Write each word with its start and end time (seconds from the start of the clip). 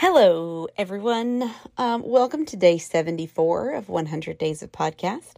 Hello, 0.00 0.68
everyone. 0.76 1.52
Um, 1.76 2.04
welcome 2.04 2.46
to 2.46 2.56
day 2.56 2.78
74 2.78 3.72
of 3.72 3.88
100 3.88 4.38
Days 4.38 4.62
of 4.62 4.70
Podcast 4.70 5.34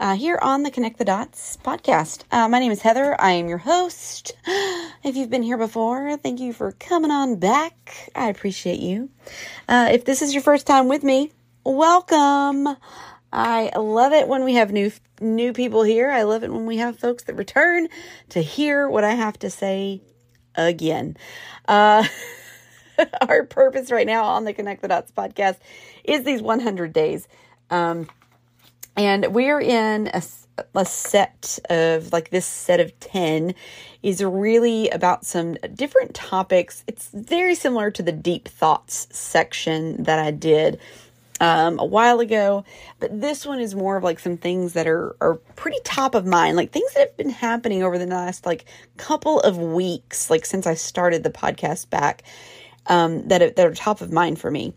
uh, 0.00 0.16
here 0.16 0.36
on 0.42 0.64
the 0.64 0.70
Connect 0.72 0.98
the 0.98 1.04
Dots 1.04 1.56
podcast. 1.62 2.24
Uh, 2.32 2.48
my 2.48 2.58
name 2.58 2.72
is 2.72 2.82
Heather. 2.82 3.14
I 3.20 3.30
am 3.34 3.48
your 3.48 3.58
host. 3.58 4.32
If 5.04 5.14
you've 5.14 5.30
been 5.30 5.44
here 5.44 5.56
before, 5.56 6.16
thank 6.16 6.40
you 6.40 6.52
for 6.52 6.72
coming 6.72 7.12
on 7.12 7.36
back. 7.36 8.10
I 8.16 8.30
appreciate 8.30 8.80
you. 8.80 9.10
Uh, 9.68 9.90
if 9.92 10.04
this 10.04 10.22
is 10.22 10.34
your 10.34 10.42
first 10.42 10.66
time 10.66 10.88
with 10.88 11.04
me, 11.04 11.30
welcome. 11.62 12.76
I 13.32 13.70
love 13.78 14.12
it 14.12 14.26
when 14.26 14.42
we 14.42 14.54
have 14.54 14.72
new 14.72 14.90
new 15.20 15.52
people 15.52 15.84
here. 15.84 16.10
I 16.10 16.24
love 16.24 16.42
it 16.42 16.52
when 16.52 16.66
we 16.66 16.78
have 16.78 16.98
folks 16.98 17.22
that 17.24 17.36
return 17.36 17.86
to 18.30 18.42
hear 18.42 18.88
what 18.88 19.04
I 19.04 19.12
have 19.12 19.38
to 19.38 19.50
say 19.50 20.02
again. 20.56 21.16
Our 23.28 23.44
purpose 23.44 23.90
right 23.90 24.06
now 24.06 24.24
on 24.24 24.44
the 24.44 24.52
Connect 24.52 24.82
the 24.82 24.88
Dots 24.88 25.10
podcast 25.12 25.56
is 26.04 26.24
these 26.24 26.42
100 26.42 26.92
days. 26.92 27.28
Um, 27.70 28.08
and 28.96 29.32
we're 29.32 29.60
in 29.60 30.08
a, 30.08 30.22
a 30.74 30.84
set 30.84 31.58
of 31.70 32.12
like 32.12 32.30
this 32.30 32.46
set 32.46 32.80
of 32.80 32.98
10 33.00 33.54
is 34.02 34.22
really 34.22 34.90
about 34.90 35.24
some 35.24 35.54
different 35.74 36.14
topics. 36.14 36.84
It's 36.86 37.08
very 37.12 37.54
similar 37.54 37.90
to 37.92 38.02
the 38.02 38.12
deep 38.12 38.48
thoughts 38.48 39.06
section 39.10 40.02
that 40.04 40.18
I 40.18 40.30
did 40.30 40.80
um, 41.40 41.78
a 41.78 41.84
while 41.84 42.20
ago, 42.20 42.64
but 42.98 43.18
this 43.18 43.46
one 43.46 43.60
is 43.60 43.74
more 43.74 43.96
of 43.96 44.04
like 44.04 44.18
some 44.18 44.36
things 44.36 44.74
that 44.74 44.86
are 44.86 45.16
are 45.22 45.36
pretty 45.56 45.78
top 45.84 46.14
of 46.14 46.26
mind, 46.26 46.56
like 46.56 46.70
things 46.70 46.92
that 46.92 47.00
have 47.00 47.16
been 47.16 47.30
happening 47.30 47.82
over 47.82 47.98
the 47.98 48.06
last 48.06 48.44
like 48.44 48.66
couple 48.98 49.40
of 49.40 49.56
weeks, 49.56 50.28
like 50.28 50.44
since 50.44 50.66
I 50.66 50.74
started 50.74 51.22
the 51.22 51.30
podcast 51.30 51.88
back, 51.88 52.24
um, 52.86 53.28
that 53.28 53.42
are, 53.42 53.50
that 53.50 53.66
are 53.66 53.74
top 53.74 54.00
of 54.00 54.12
mind 54.12 54.38
for 54.40 54.50
me. 54.50 54.74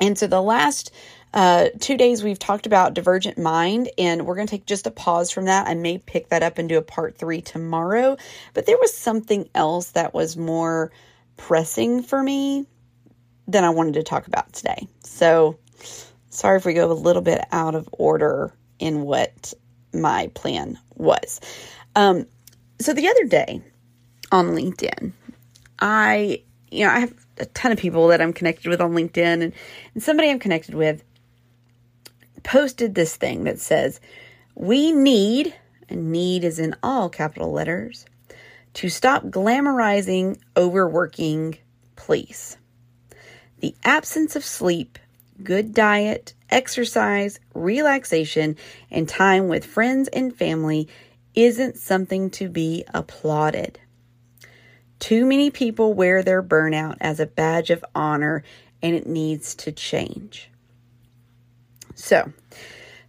And 0.00 0.18
so 0.18 0.26
the 0.26 0.42
last 0.42 0.92
uh, 1.32 1.68
two 1.80 1.96
days 1.96 2.22
we've 2.22 2.38
talked 2.38 2.66
about 2.66 2.94
divergent 2.94 3.38
mind, 3.38 3.90
and 3.98 4.26
we're 4.26 4.36
going 4.36 4.46
to 4.46 4.50
take 4.50 4.66
just 4.66 4.86
a 4.86 4.90
pause 4.90 5.30
from 5.30 5.46
that. 5.46 5.66
I 5.66 5.74
may 5.74 5.98
pick 5.98 6.28
that 6.28 6.42
up 6.42 6.58
and 6.58 6.68
do 6.68 6.78
a 6.78 6.82
part 6.82 7.18
three 7.18 7.40
tomorrow, 7.40 8.16
but 8.54 8.66
there 8.66 8.76
was 8.76 8.94
something 8.94 9.48
else 9.54 9.90
that 9.92 10.14
was 10.14 10.36
more 10.36 10.92
pressing 11.36 12.02
for 12.02 12.22
me 12.22 12.66
than 13.48 13.64
I 13.64 13.70
wanted 13.70 13.94
to 13.94 14.02
talk 14.02 14.26
about 14.26 14.52
today. 14.52 14.86
So 15.02 15.58
sorry 16.30 16.58
if 16.58 16.64
we 16.64 16.74
go 16.74 16.90
a 16.90 16.94
little 16.94 17.22
bit 17.22 17.44
out 17.52 17.74
of 17.74 17.88
order 17.92 18.52
in 18.78 19.02
what 19.02 19.52
my 19.92 20.30
plan 20.34 20.78
was. 20.94 21.40
Um, 21.96 22.26
so 22.80 22.92
the 22.92 23.08
other 23.08 23.24
day 23.24 23.62
on 24.32 24.48
LinkedIn, 24.48 25.12
I, 25.78 26.42
you 26.70 26.84
know, 26.84 26.92
I 26.92 27.00
have 27.00 27.14
a 27.38 27.46
ton 27.46 27.72
of 27.72 27.78
people 27.78 28.08
that 28.08 28.20
I'm 28.20 28.32
connected 28.32 28.68
with 28.68 28.80
on 28.80 28.92
LinkedIn, 28.92 29.42
and, 29.42 29.52
and 29.94 30.02
somebody 30.02 30.30
I'm 30.30 30.38
connected 30.38 30.74
with 30.74 31.04
posted 32.42 32.94
this 32.94 33.16
thing 33.16 33.44
that 33.44 33.58
says, 33.58 34.00
We 34.54 34.92
need, 34.92 35.54
and 35.88 36.12
need 36.12 36.44
is 36.44 36.58
in 36.58 36.76
all 36.82 37.08
capital 37.08 37.50
letters, 37.52 38.06
to 38.74 38.88
stop 38.88 39.24
glamorizing 39.24 40.38
overworking, 40.56 41.58
please. 41.96 42.56
The 43.60 43.74
absence 43.84 44.36
of 44.36 44.44
sleep, 44.44 44.98
good 45.42 45.72
diet, 45.74 46.34
exercise, 46.50 47.40
relaxation, 47.54 48.56
and 48.90 49.08
time 49.08 49.48
with 49.48 49.64
friends 49.64 50.08
and 50.08 50.34
family 50.34 50.88
isn't 51.34 51.76
something 51.76 52.30
to 52.30 52.48
be 52.48 52.84
applauded. 52.92 53.78
Too 55.04 55.26
many 55.26 55.50
people 55.50 55.92
wear 55.92 56.22
their 56.22 56.42
burnout 56.42 56.96
as 56.98 57.20
a 57.20 57.26
badge 57.26 57.68
of 57.68 57.84
honor 57.94 58.42
and 58.82 58.96
it 58.96 59.06
needs 59.06 59.54
to 59.56 59.70
change. 59.70 60.48
So, 61.94 62.32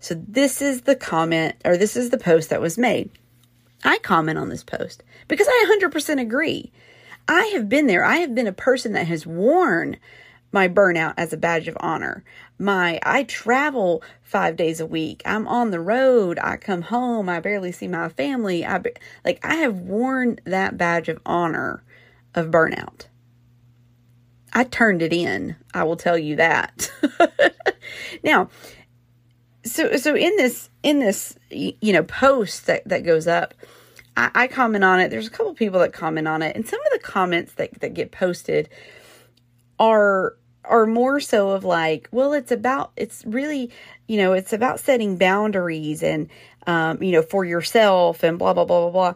so 0.02 0.22
this 0.28 0.62
is 0.62 0.82
the 0.82 0.98
comment 0.98 1.56
or 1.64 1.78
this 1.78 1.96
is 1.96 2.10
the 2.10 2.18
post 2.18 2.50
that 2.50 2.60
was 2.60 2.78
made. 2.78 3.12
I 3.86 3.98
comment 4.00 4.38
on 4.38 4.50
this 4.50 4.62
post 4.62 5.04
because 5.30 5.48
I 5.50 5.80
100% 5.82 6.20
agree. 6.20 6.70
I 7.30 7.46
have 7.54 7.70
been 7.70 7.88
there. 7.88 8.04
I 8.04 8.18
have 8.18 8.36
been 8.36 8.48
a 8.48 8.52
person 8.52 8.92
that 8.92 9.08
has 9.08 9.26
worn 9.26 9.96
my 10.56 10.70
burnout 10.70 11.14
as 11.18 11.34
a 11.34 11.38
badge 11.38 11.68
of 11.68 11.78
honor. 11.82 12.24
My 12.58 12.98
I 13.04 13.24
travel 13.24 14.02
5 14.24 14.56
days 14.56 14.80
a 14.80 14.86
week. 14.86 15.22
I'm 15.26 15.48
on 15.50 15.72
the 15.72 15.82
road. 15.82 16.40
I 16.42 16.56
come 16.56 16.82
home. 16.82 17.28
I 17.28 17.42
barely 17.42 17.74
see 17.74 17.90
my 17.90 18.08
family. 18.08 18.66
I 18.66 18.82
like 19.26 19.46
I 19.46 19.56
have 19.56 19.82
worn 19.82 20.40
that 20.46 20.78
badge 20.78 21.10
of 21.10 21.20
honor 21.26 21.84
of 22.34 22.48
burnout. 22.48 23.08
I 24.54 24.64
turned 24.64 25.02
it 25.02 25.12
in. 25.12 25.58
I 25.74 25.84
will 25.84 25.98
tell 25.98 26.18
you 26.18 26.38
that. 26.38 26.90
now, 28.24 28.50
so 29.66 29.98
so 29.98 30.16
in 30.16 30.38
this 30.38 30.70
in 30.82 31.00
this 31.00 31.38
you 31.52 31.92
know 31.92 32.04
post 32.04 32.66
that 32.68 32.88
that 32.88 33.04
goes 33.04 33.28
up, 33.28 33.54
I, 34.16 34.32
I 34.34 34.48
comment 34.48 34.86
on 34.86 35.02
it. 35.02 35.10
There's 35.10 35.28
a 35.28 35.32
couple 35.32 35.54
people 35.54 35.82
that 35.82 35.92
comment 35.92 36.30
on 36.30 36.42
it, 36.42 36.56
and 36.56 36.66
some 36.66 36.80
of 36.80 36.88
the 36.94 37.06
comments 37.06 37.52
that 37.56 37.82
that 37.82 37.94
get 37.94 38.14
posted 38.14 38.70
are 39.78 40.38
are 40.68 40.86
more 40.86 41.20
so 41.20 41.52
of 41.52 41.64
like, 41.64 42.08
well, 42.12 42.34
it's 42.34 42.52
about 42.52 42.92
it's 42.96 43.24
really 43.26 43.72
you 44.08 44.18
know 44.18 44.34
it's 44.34 44.54
about 44.54 44.80
setting 44.80 45.18
boundaries 45.18 46.04
and 46.04 46.30
um, 46.68 47.02
you 47.02 47.12
know 47.12 47.22
for 47.22 47.46
yourself 47.46 48.24
and 48.24 48.38
blah 48.40 48.54
blah 48.54 48.66
blah 48.66 48.82
blah 48.82 48.92
blah. 48.92 49.14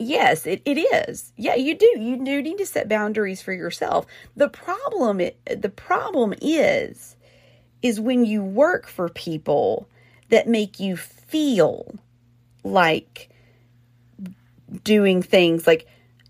Yes, 0.00 0.46
it, 0.46 0.62
it 0.64 0.78
is. 0.78 1.32
Yeah, 1.36 1.56
you 1.56 1.76
do. 1.76 1.90
You 1.98 2.24
do 2.24 2.40
need 2.40 2.58
to 2.58 2.66
set 2.66 2.88
boundaries 2.88 3.42
for 3.42 3.52
yourself. 3.52 4.06
The 4.36 4.48
problem 4.48 5.18
the 5.18 5.72
problem 5.74 6.34
is 6.40 7.16
is 7.82 8.00
when 8.00 8.24
you 8.24 8.42
work 8.42 8.86
for 8.86 9.08
people 9.08 9.88
that 10.30 10.48
make 10.48 10.80
you 10.80 10.96
feel 10.96 11.94
like 12.64 13.28
doing 14.84 15.22
things 15.22 15.66
like 15.66 15.86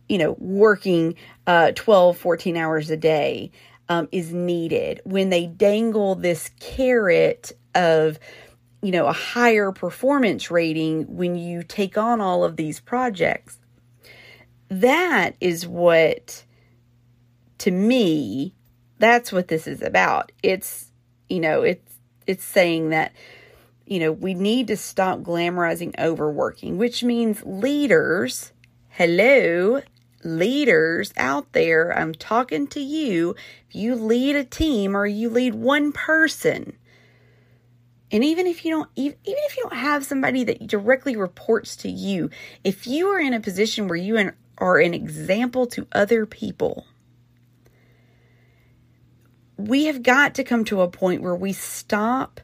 you 0.08 0.18
know 0.18 0.36
working 0.38 1.14
uh 1.46 1.72
12 1.74 2.16
14 2.16 2.56
hours 2.56 2.90
a 2.90 2.96
day 2.96 3.50
um, 3.88 4.08
is 4.12 4.32
needed. 4.32 5.00
When 5.04 5.30
they 5.30 5.46
dangle 5.46 6.14
this 6.14 6.50
carrot 6.60 7.52
of 7.74 8.18
you 8.82 8.92
know 8.92 9.06
a 9.06 9.12
higher 9.12 9.72
performance 9.72 10.50
rating 10.50 11.16
when 11.16 11.34
you 11.34 11.62
take 11.62 11.98
on 11.98 12.20
all 12.20 12.44
of 12.44 12.56
these 12.56 12.78
projects 12.78 13.58
that 14.68 15.34
is 15.40 15.66
what 15.66 16.44
to 17.58 17.72
me 17.72 18.54
that's 18.98 19.32
what 19.32 19.48
this 19.48 19.66
is 19.66 19.82
about. 19.82 20.32
It's 20.42 20.90
you 21.28 21.40
know, 21.40 21.62
it's 21.62 21.94
it's 22.26 22.44
saying 22.44 22.90
that 22.90 23.12
you 23.86 24.00
know, 24.00 24.12
we 24.12 24.34
need 24.34 24.66
to 24.66 24.76
stop 24.76 25.20
glamorizing 25.20 25.98
overworking, 25.98 26.76
which 26.76 27.02
means 27.02 27.42
leaders, 27.46 28.52
hello, 28.90 29.80
leaders 30.24 31.12
out 31.16 31.52
there, 31.52 31.96
I'm 31.96 32.14
talking 32.14 32.66
to 32.68 32.80
you. 32.80 33.34
If 33.68 33.74
you 33.74 33.94
lead 33.94 34.36
a 34.36 34.44
team 34.44 34.96
or 34.96 35.06
you 35.06 35.30
lead 35.30 35.54
one 35.54 35.92
person, 35.92 36.76
and 38.10 38.24
even 38.24 38.46
if 38.46 38.64
you 38.64 38.70
don't 38.70 38.88
even 38.96 39.18
if 39.24 39.56
you 39.56 39.64
don't 39.64 39.78
have 39.78 40.04
somebody 40.04 40.44
that 40.44 40.66
directly 40.66 41.16
reports 41.16 41.76
to 41.76 41.90
you, 41.90 42.30
if 42.64 42.86
you 42.86 43.08
are 43.08 43.20
in 43.20 43.34
a 43.34 43.40
position 43.40 43.88
where 43.88 43.96
you 43.96 44.32
are 44.58 44.78
an 44.78 44.94
example 44.94 45.66
to 45.66 45.86
other 45.92 46.24
people, 46.24 46.86
we 49.56 49.84
have 49.86 50.02
got 50.02 50.34
to 50.36 50.44
come 50.44 50.64
to 50.64 50.80
a 50.80 50.88
point 50.88 51.22
where 51.22 51.34
we 51.34 51.52
stop 51.52 52.40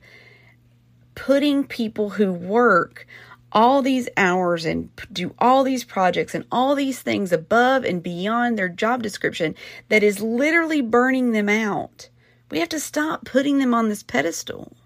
putting 1.15 1.65
people 1.65 2.11
who 2.11 2.33
work 2.33 3.07
all 3.55 3.81
these 3.81 4.09
hours 4.17 4.65
and 4.65 4.91
do 5.13 5.35
all 5.39 5.63
these 5.63 5.85
projects 5.85 6.35
and 6.35 6.45
all 6.51 6.75
these 6.75 7.01
things 7.01 7.33
above 7.33 7.85
and 7.85 8.03
beyond 8.03 8.59
their 8.59 8.69
job 8.69 9.03
description 9.03 9.55
that 9.89 10.03
is 10.03 10.21
literally 10.21 10.83
burning 10.83 11.31
them 11.33 11.49
out. 11.49 12.11
We 12.51 12.59
have 12.59 12.69
to 12.71 12.81
stop 12.81 13.25
putting 13.25 13.59
them 13.59 13.73
on 13.73 13.89
this 13.89 14.03
pedestal 14.03 14.77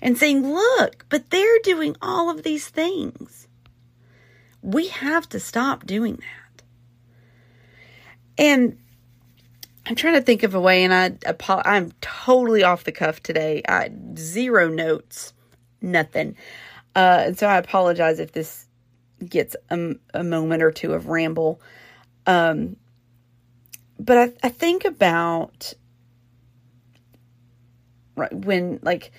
and 0.00 0.18
saying, 0.18 0.52
look, 0.52 1.04
but 1.10 1.30
they're 1.30 1.60
doing 1.62 1.94
all 2.02 2.30
of 2.30 2.42
these 2.42 2.68
things. 2.68 3.46
We 4.62 4.88
have 4.88 5.28
to 5.28 5.38
stop 5.38 5.86
doing 5.86 6.16
that. 6.16 6.62
And 8.38 8.78
I'm 9.86 9.96
trying 9.96 10.14
to 10.14 10.22
think 10.22 10.42
of 10.42 10.54
a 10.54 10.60
way, 10.60 10.84
and 10.84 10.94
I 10.94 11.16
I'm 11.64 11.92
totally 12.00 12.62
off 12.62 12.84
the 12.84 12.92
cuff 12.92 13.22
today. 13.22 13.62
I 13.68 13.90
zero 14.16 14.68
notes, 14.68 15.32
nothing. 15.80 16.36
Uh, 16.94 17.24
and 17.26 17.38
so 17.38 17.46
I 17.46 17.56
apologize 17.56 18.18
if 18.18 18.32
this 18.32 18.66
gets 19.24 19.56
a, 19.70 19.94
a 20.14 20.24
moment 20.24 20.62
or 20.62 20.70
two 20.70 20.92
of 20.92 21.08
ramble. 21.08 21.60
Um, 22.26 22.76
but 23.98 24.18
I, 24.18 24.32
I 24.46 24.48
think 24.48 24.84
about 24.84 25.72
right 28.16 28.32
when 28.32 28.80
like 28.82 29.12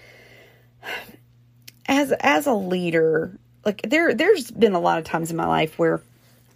as 1.88 2.12
as 2.20 2.48
a 2.48 2.54
leader, 2.54 3.38
like 3.66 3.82
there 3.84 4.14
there's 4.14 4.52
been 4.52 4.74
a 4.74 4.80
lot 4.80 5.00
of 5.00 5.06
times 5.06 5.32
in 5.32 5.38
my 5.38 5.48
life 5.48 5.80
where 5.80 6.02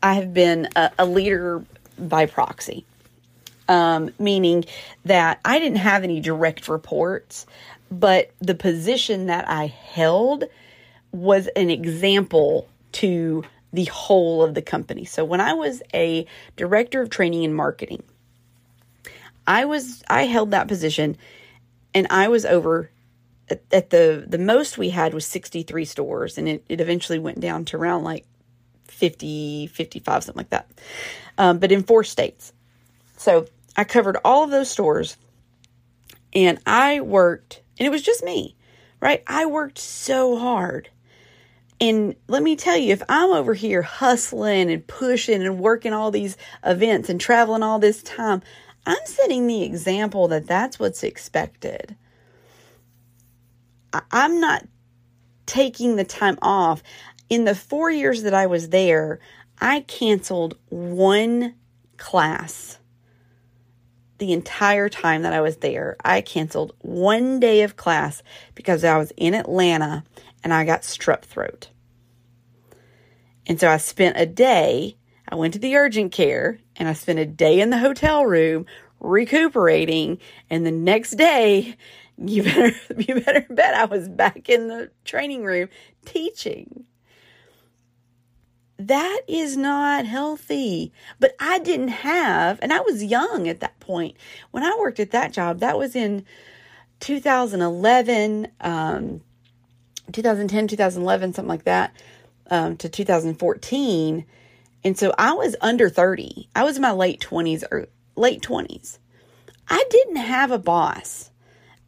I 0.04 0.16
have 0.16 0.34
been 0.34 0.70
a, 0.76 0.92
a 1.00 1.06
leader 1.06 1.64
by 1.98 2.28
proxy 2.28 2.86
um, 3.68 4.12
meaning 4.20 4.66
that 5.06 5.40
I 5.44 5.60
didn't 5.60 5.78
have 5.78 6.04
any 6.04 6.20
direct 6.20 6.68
reports, 6.68 7.46
but 7.92 8.32
the 8.40 8.56
position 8.56 9.28
that 9.28 9.48
I 9.50 9.68
held 9.68 10.46
was 11.12 11.48
an 11.56 11.70
example 11.70 12.68
to 12.94 13.44
the 13.74 13.86
whole 13.86 14.44
of 14.44 14.54
the 14.54 14.62
company. 14.62 15.06
So 15.06 15.26
when 15.26 15.42
I 15.42 15.54
was 15.54 15.82
a 15.94 16.26
director 16.56 17.02
of 17.02 17.10
training 17.10 17.46
and 17.46 17.56
marketing, 17.56 18.04
I 19.46 19.66
was 19.66 20.04
I 20.10 20.24
held 20.24 20.52
that 20.52 20.68
position 20.68 21.18
and 21.94 22.08
I 22.10 22.28
was 22.28 22.46
over 22.46 22.90
at, 23.50 23.62
at 23.72 23.90
the 23.90 24.26
the 24.28 24.38
most 24.38 24.78
we 24.78 24.90
had 24.90 25.14
was 25.14 25.26
63 25.26 25.86
stores 25.86 26.38
and 26.38 26.48
it, 26.48 26.66
it 26.68 26.82
eventually 26.82 27.20
went 27.20 27.40
down 27.40 27.66
to 27.66 27.78
around 27.78 28.04
like 28.04 28.26
50 28.86 29.68
55 29.68 30.24
something 30.24 30.40
like 30.40 30.50
that. 30.50 30.70
Um, 31.38 31.60
but 31.60 31.72
in 31.72 31.84
four 31.84 32.04
states. 32.04 32.54
So 33.18 33.48
i 33.76 33.84
covered 33.84 34.18
all 34.26 34.44
of 34.44 34.50
those 34.50 34.70
stores 34.70 35.18
and 36.34 36.60
i 36.66 37.00
worked 37.02 37.62
and 37.78 37.86
it 37.86 37.90
was 37.90 38.02
just 38.02 38.24
me 38.24 38.56
right? 39.00 39.24
I 39.28 39.46
worked 39.46 39.78
so 39.78 40.38
hard 40.38 40.90
and 41.80 42.16
let 42.28 42.42
me 42.42 42.56
tell 42.56 42.78
you, 42.78 42.92
if 42.92 43.04
I'm 43.08 43.32
over 43.32 43.54
here 43.54 43.84
hustling 43.84 44.72
and 44.72 44.86
pushing 44.86 45.44
and 45.44 45.60
working 45.60 45.94
all 45.94 46.10
these 46.10 46.36
events 46.66 47.10
and 47.10 47.22
traveling 47.22 47.62
all 47.62 47.78
this 47.78 48.02
time, 48.02 48.42
I'm 48.86 49.06
setting 49.06 49.48
the 49.48 49.64
example 49.64 50.28
that 50.30 50.48
that's 50.48 50.80
what's 50.80 51.04
expected. 51.04 51.96
I'm 54.12 54.40
not 54.40 54.66
taking 55.46 55.96
the 55.96 56.04
time 56.04 56.40
off. 56.42 56.82
In 57.30 57.46
the 57.46 57.56
four 57.56 57.92
years 57.92 58.24
that 58.24 58.34
I 58.34 58.48
was 58.48 58.70
there, 58.70 59.20
I 59.60 59.82
canceled 59.82 60.58
one 60.70 61.56
class. 61.98 62.80
The 64.20 64.34
entire 64.34 64.90
time 64.90 65.22
that 65.24 65.34
I 65.34 65.42
was 65.42 65.58
there, 65.58 65.96
I 66.04 66.22
canceled 66.22 66.74
one 66.80 67.40
day 67.40 67.62
of 67.62 67.76
class 67.76 68.24
because 68.56 68.84
I 68.84 68.98
was 68.98 69.12
in 69.16 69.36
Atlanta 69.36 70.04
and 70.48 70.54
I 70.54 70.64
got 70.64 70.84
strep 70.84 71.24
throat. 71.24 71.68
And 73.48 73.60
so 73.60 73.70
I 73.70 73.76
spent 73.76 74.16
a 74.18 74.26
day, 74.26 74.96
I 75.28 75.36
went 75.36 75.54
to 75.56 75.60
the 75.60 75.76
urgent 75.76 76.14
care 76.14 76.60
and 76.78 76.88
I 76.88 76.94
spent 76.94 77.20
a 77.20 77.26
day 77.26 77.60
in 77.60 77.70
the 77.70 77.80
hotel 77.80 78.26
room 78.26 78.66
recuperating. 79.02 80.20
And 80.50 80.66
the 80.66 80.72
next 80.72 81.18
day, 81.18 81.76
you 82.18 82.44
better, 82.44 82.72
you 82.98 83.20
better 83.20 83.46
bet 83.50 83.74
I 83.74 83.84
was 83.84 84.08
back 84.08 84.48
in 84.48 84.70
the 84.70 84.90
training 85.04 85.44
room 85.44 85.68
teaching. 86.06 86.86
That 88.80 89.20
is 89.28 89.58
not 89.58 90.06
healthy. 90.06 90.94
But 91.20 91.36
I 91.42 91.60
didn't 91.60 91.90
have, 91.90 92.58
and 92.62 92.72
I 92.72 92.80
was 92.80 93.04
young 93.04 93.50
at 93.50 93.60
that 93.60 93.78
point. 93.82 94.16
When 94.52 94.64
I 94.64 94.78
worked 94.80 95.02
at 95.02 95.12
that 95.12 95.34
job, 95.34 95.60
that 95.60 95.78
was 95.78 95.94
in 95.94 96.24
2011, 97.02 98.48
um, 98.62 99.20
2010, 100.12 100.68
2011, 100.68 101.34
something 101.34 101.50
like 101.50 101.64
that, 101.64 101.94
um, 102.50 102.78
to 102.78 102.90
2014. 102.90 104.26
And 104.84 104.98
so 104.98 105.14
I 105.18 105.34
was 105.34 105.56
under 105.62 105.90
30. 105.90 106.50
I 106.56 106.64
was 106.64 106.78
in 106.78 106.82
my 106.82 106.92
late 106.92 107.20
20s 107.20 107.64
or 107.72 107.88
late 108.16 108.42
20s. 108.42 109.00
I 109.70 109.84
didn't 109.90 110.18
have 110.18 110.52
a 110.52 110.60
boss 110.60 111.32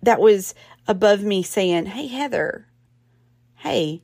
that 0.04 0.20
was 0.20 0.54
above 0.88 1.24
me 1.24 1.44
saying, 1.44 1.86
"Hey 1.86 2.08
Heather, 2.08 2.68
hey, 3.56 4.04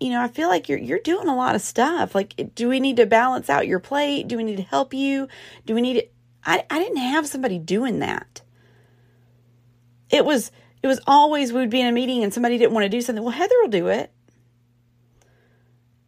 you 0.00 0.10
know, 0.10 0.22
I 0.22 0.28
feel 0.28 0.48
like 0.48 0.68
you're 0.68 0.78
you're 0.78 0.98
doing 1.00 1.28
a 1.28 1.36
lot 1.36 1.54
of 1.54 1.62
stuff. 1.62 2.14
Like 2.14 2.54
do 2.54 2.68
we 2.68 2.80
need 2.80 2.96
to 2.96 3.06
balance 3.06 3.50
out 3.50 3.66
your 3.66 3.80
plate? 3.80 4.28
Do 4.28 4.36
we 4.36 4.44
need 4.44 4.56
to 4.56 4.62
help 4.62 4.94
you? 4.94 5.28
Do 5.66 5.74
we 5.74 5.80
need 5.80 5.94
to 5.94 6.06
I 6.44 6.64
I 6.70 6.78
didn't 6.78 6.98
have 6.98 7.26
somebody 7.26 7.58
doing 7.58 7.98
that. 8.00 8.42
It 10.10 10.24
was 10.24 10.50
it 10.82 10.86
was 10.86 11.00
always 11.06 11.52
we 11.52 11.60
would 11.60 11.70
be 11.70 11.80
in 11.80 11.86
a 11.86 11.92
meeting 11.92 12.22
and 12.22 12.32
somebody 12.32 12.58
didn't 12.58 12.72
want 12.72 12.84
to 12.84 12.88
do 12.88 13.00
something. 13.00 13.22
Well, 13.22 13.32
Heather 13.32 13.54
will 13.60 13.68
do 13.68 13.88
it. 13.88 14.12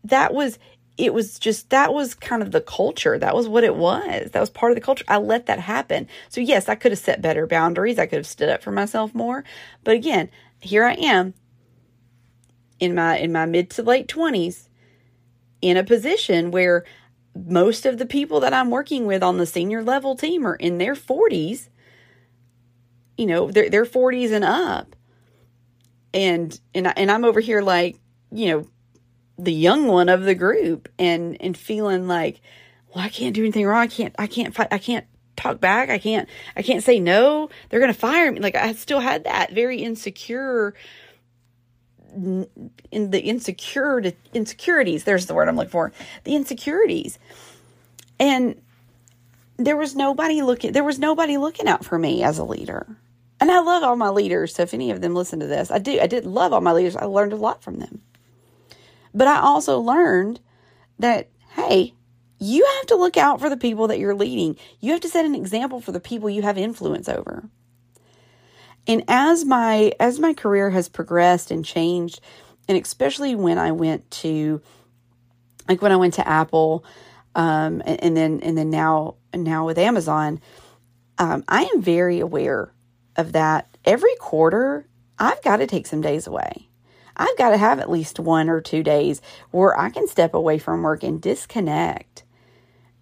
That 0.04 0.32
was 0.32 0.58
it 0.96 1.14
was 1.14 1.38
just 1.38 1.70
that 1.70 1.94
was 1.94 2.14
kind 2.14 2.42
of 2.42 2.50
the 2.50 2.60
culture. 2.60 3.18
That 3.18 3.34
was 3.34 3.48
what 3.48 3.64
it 3.64 3.76
was. 3.76 4.30
That 4.32 4.40
was 4.40 4.50
part 4.50 4.72
of 4.72 4.76
the 4.76 4.82
culture. 4.82 5.04
I 5.08 5.16
let 5.16 5.46
that 5.46 5.60
happen. 5.60 6.06
So 6.28 6.40
yes, 6.40 6.68
I 6.68 6.74
could 6.74 6.92
have 6.92 6.98
set 6.98 7.22
better 7.22 7.46
boundaries. 7.46 7.98
I 7.98 8.06
could 8.06 8.18
have 8.18 8.26
stood 8.26 8.48
up 8.48 8.62
for 8.62 8.70
myself 8.70 9.14
more. 9.14 9.44
But 9.82 9.94
again, 9.94 10.30
here 10.60 10.84
I 10.84 10.94
am 10.94 11.34
in 12.78 12.94
my 12.94 13.18
in 13.18 13.32
my 13.32 13.46
mid 13.46 13.70
to 13.70 13.82
late 13.82 14.08
20s 14.08 14.68
in 15.62 15.76
a 15.76 15.84
position 15.84 16.50
where 16.50 16.84
most 17.34 17.86
of 17.86 17.98
the 17.98 18.06
people 18.06 18.40
that 18.40 18.52
I'm 18.52 18.70
working 18.70 19.06
with 19.06 19.22
on 19.22 19.38
the 19.38 19.46
senior 19.46 19.82
level 19.82 20.16
team 20.16 20.46
are 20.46 20.56
in 20.56 20.78
their 20.78 20.94
40s. 20.94 21.68
You 23.20 23.26
know, 23.26 23.50
they're, 23.50 23.68
they're 23.68 23.84
40s 23.84 24.32
and 24.32 24.44
up. 24.44 24.96
And 26.14 26.58
and 26.74 26.86
and 26.98 27.10
I'm 27.10 27.26
over 27.26 27.38
here 27.38 27.60
like, 27.60 27.98
you 28.32 28.48
know, 28.48 28.66
the 29.36 29.52
young 29.52 29.86
one 29.88 30.08
of 30.08 30.22
the 30.22 30.34
group 30.34 30.88
and 30.98 31.36
and 31.38 31.54
feeling 31.54 32.08
like 32.08 32.40
well 32.94 33.04
i 33.04 33.10
can't 33.10 33.34
do 33.34 33.42
anything 33.42 33.66
wrong. 33.66 33.82
I 33.82 33.86
can't 33.88 34.14
i 34.18 34.26
can't 34.26 34.54
fight 34.54 34.68
i 34.70 34.78
can't 34.78 35.04
talk 35.36 35.60
back. 35.60 35.90
I 35.90 35.98
can't 35.98 36.30
i 36.56 36.62
can't 36.62 36.82
say 36.82 36.98
no. 36.98 37.50
They're 37.68 37.78
gonna 37.78 37.92
fire 37.92 38.32
me. 38.32 38.40
Like 38.40 38.54
i 38.54 38.72
still 38.72 39.00
had 39.00 39.24
that 39.24 39.52
very 39.52 39.82
insecure 39.82 40.72
in 42.14 42.48
the 43.10 43.20
insecure 43.20 44.02
insecurities. 44.32 45.04
There's 45.04 45.26
the 45.26 45.34
word 45.34 45.46
i'm 45.46 45.56
looking 45.56 45.70
for. 45.70 45.92
The 46.24 46.36
insecurities. 46.36 47.18
And 48.18 48.62
there 49.58 49.76
was 49.76 49.94
nobody 49.94 50.40
looking 50.40 50.72
there 50.72 50.84
was 50.84 50.98
nobody 50.98 51.36
looking 51.36 51.68
out 51.68 51.84
for 51.84 51.98
me 51.98 52.22
as 52.22 52.38
a 52.38 52.44
leader 52.44 52.96
and 53.40 53.50
i 53.50 53.60
love 53.60 53.82
all 53.82 53.96
my 53.96 54.08
leaders 54.08 54.54
so 54.54 54.62
if 54.62 54.74
any 54.74 54.90
of 54.90 55.00
them 55.00 55.14
listen 55.14 55.40
to 55.40 55.46
this 55.46 55.70
i 55.70 55.78
do 55.78 55.98
i 56.00 56.06
did 56.06 56.24
love 56.26 56.52
all 56.52 56.60
my 56.60 56.72
leaders 56.72 56.96
i 56.96 57.04
learned 57.04 57.32
a 57.32 57.36
lot 57.36 57.62
from 57.62 57.78
them 57.78 58.02
but 59.14 59.26
I 59.26 59.40
also 59.40 59.78
learned 59.80 60.40
that, 60.98 61.28
hey, 61.50 61.94
you 62.38 62.64
have 62.76 62.86
to 62.86 62.96
look 62.96 63.16
out 63.16 63.40
for 63.40 63.50
the 63.50 63.56
people 63.56 63.88
that 63.88 63.98
you're 63.98 64.14
leading. 64.14 64.56
You 64.80 64.92
have 64.92 65.00
to 65.00 65.08
set 65.08 65.24
an 65.24 65.34
example 65.34 65.80
for 65.80 65.92
the 65.92 66.00
people 66.00 66.30
you 66.30 66.42
have 66.42 66.56
influence 66.56 67.08
over. 67.08 67.48
And 68.86 69.04
as 69.08 69.44
my 69.44 69.92
as 70.00 70.18
my 70.18 70.32
career 70.32 70.70
has 70.70 70.88
progressed 70.88 71.50
and 71.50 71.64
changed, 71.64 72.20
and 72.66 72.78
especially 72.78 73.34
when 73.34 73.58
I 73.58 73.72
went 73.72 74.10
to 74.12 74.62
like 75.68 75.82
when 75.82 75.92
I 75.92 75.96
went 75.96 76.14
to 76.14 76.26
Apple, 76.26 76.84
um, 77.34 77.82
and, 77.84 78.02
and 78.02 78.16
then 78.16 78.40
and 78.42 78.56
then 78.56 78.70
now 78.70 79.16
now 79.34 79.66
with 79.66 79.76
Amazon, 79.76 80.40
um, 81.18 81.44
I 81.46 81.64
am 81.74 81.82
very 81.82 82.20
aware 82.20 82.72
of 83.16 83.32
that. 83.32 83.66
Every 83.84 84.14
quarter, 84.16 84.86
I've 85.18 85.42
got 85.42 85.58
to 85.58 85.66
take 85.66 85.86
some 85.86 86.00
days 86.00 86.26
away. 86.26 86.68
I've 87.16 87.36
got 87.36 87.50
to 87.50 87.58
have 87.58 87.78
at 87.80 87.90
least 87.90 88.18
one 88.18 88.48
or 88.48 88.60
two 88.60 88.82
days 88.82 89.20
where 89.50 89.78
I 89.78 89.90
can 89.90 90.08
step 90.08 90.32
away 90.32 90.58
from 90.58 90.82
work 90.82 91.02
and 91.02 91.20
disconnect 91.20 92.24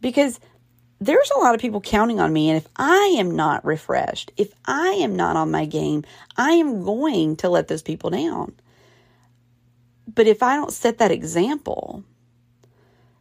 because 0.01 0.41
there's 1.01 1.31
a 1.31 1.39
lot 1.39 1.55
of 1.55 1.61
people 1.61 1.81
counting 1.81 2.19
on 2.19 2.33
me. 2.33 2.49
And 2.51 2.57
if 2.57 2.67
I 2.77 3.15
am 3.19 3.37
not 3.37 3.65
refreshed, 3.65 4.33
if 4.37 4.53
I 4.65 4.89
am 4.89 5.15
not 5.15 5.37
on 5.37 5.51
my 5.51 5.65
game, 5.65 6.05
I 6.37 6.53
am 6.53 6.83
going 6.85 7.37
to 7.37 7.49
let 7.49 7.69
those 7.69 7.83
people 7.83 8.11
down. 8.11 8.55
But 10.13 10.27
if 10.27 10.43
I 10.43 10.57
don't 10.57 10.73
set 10.73 10.99
that 10.99 11.13
example, 11.13 12.03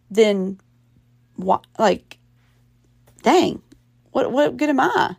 then 0.09 0.59
what, 1.35 1.65
like, 1.77 2.17
dang, 3.21 3.61
what, 4.11 4.31
what 4.31 4.57
good 4.57 4.69
am 4.69 4.79
I? 4.79 5.15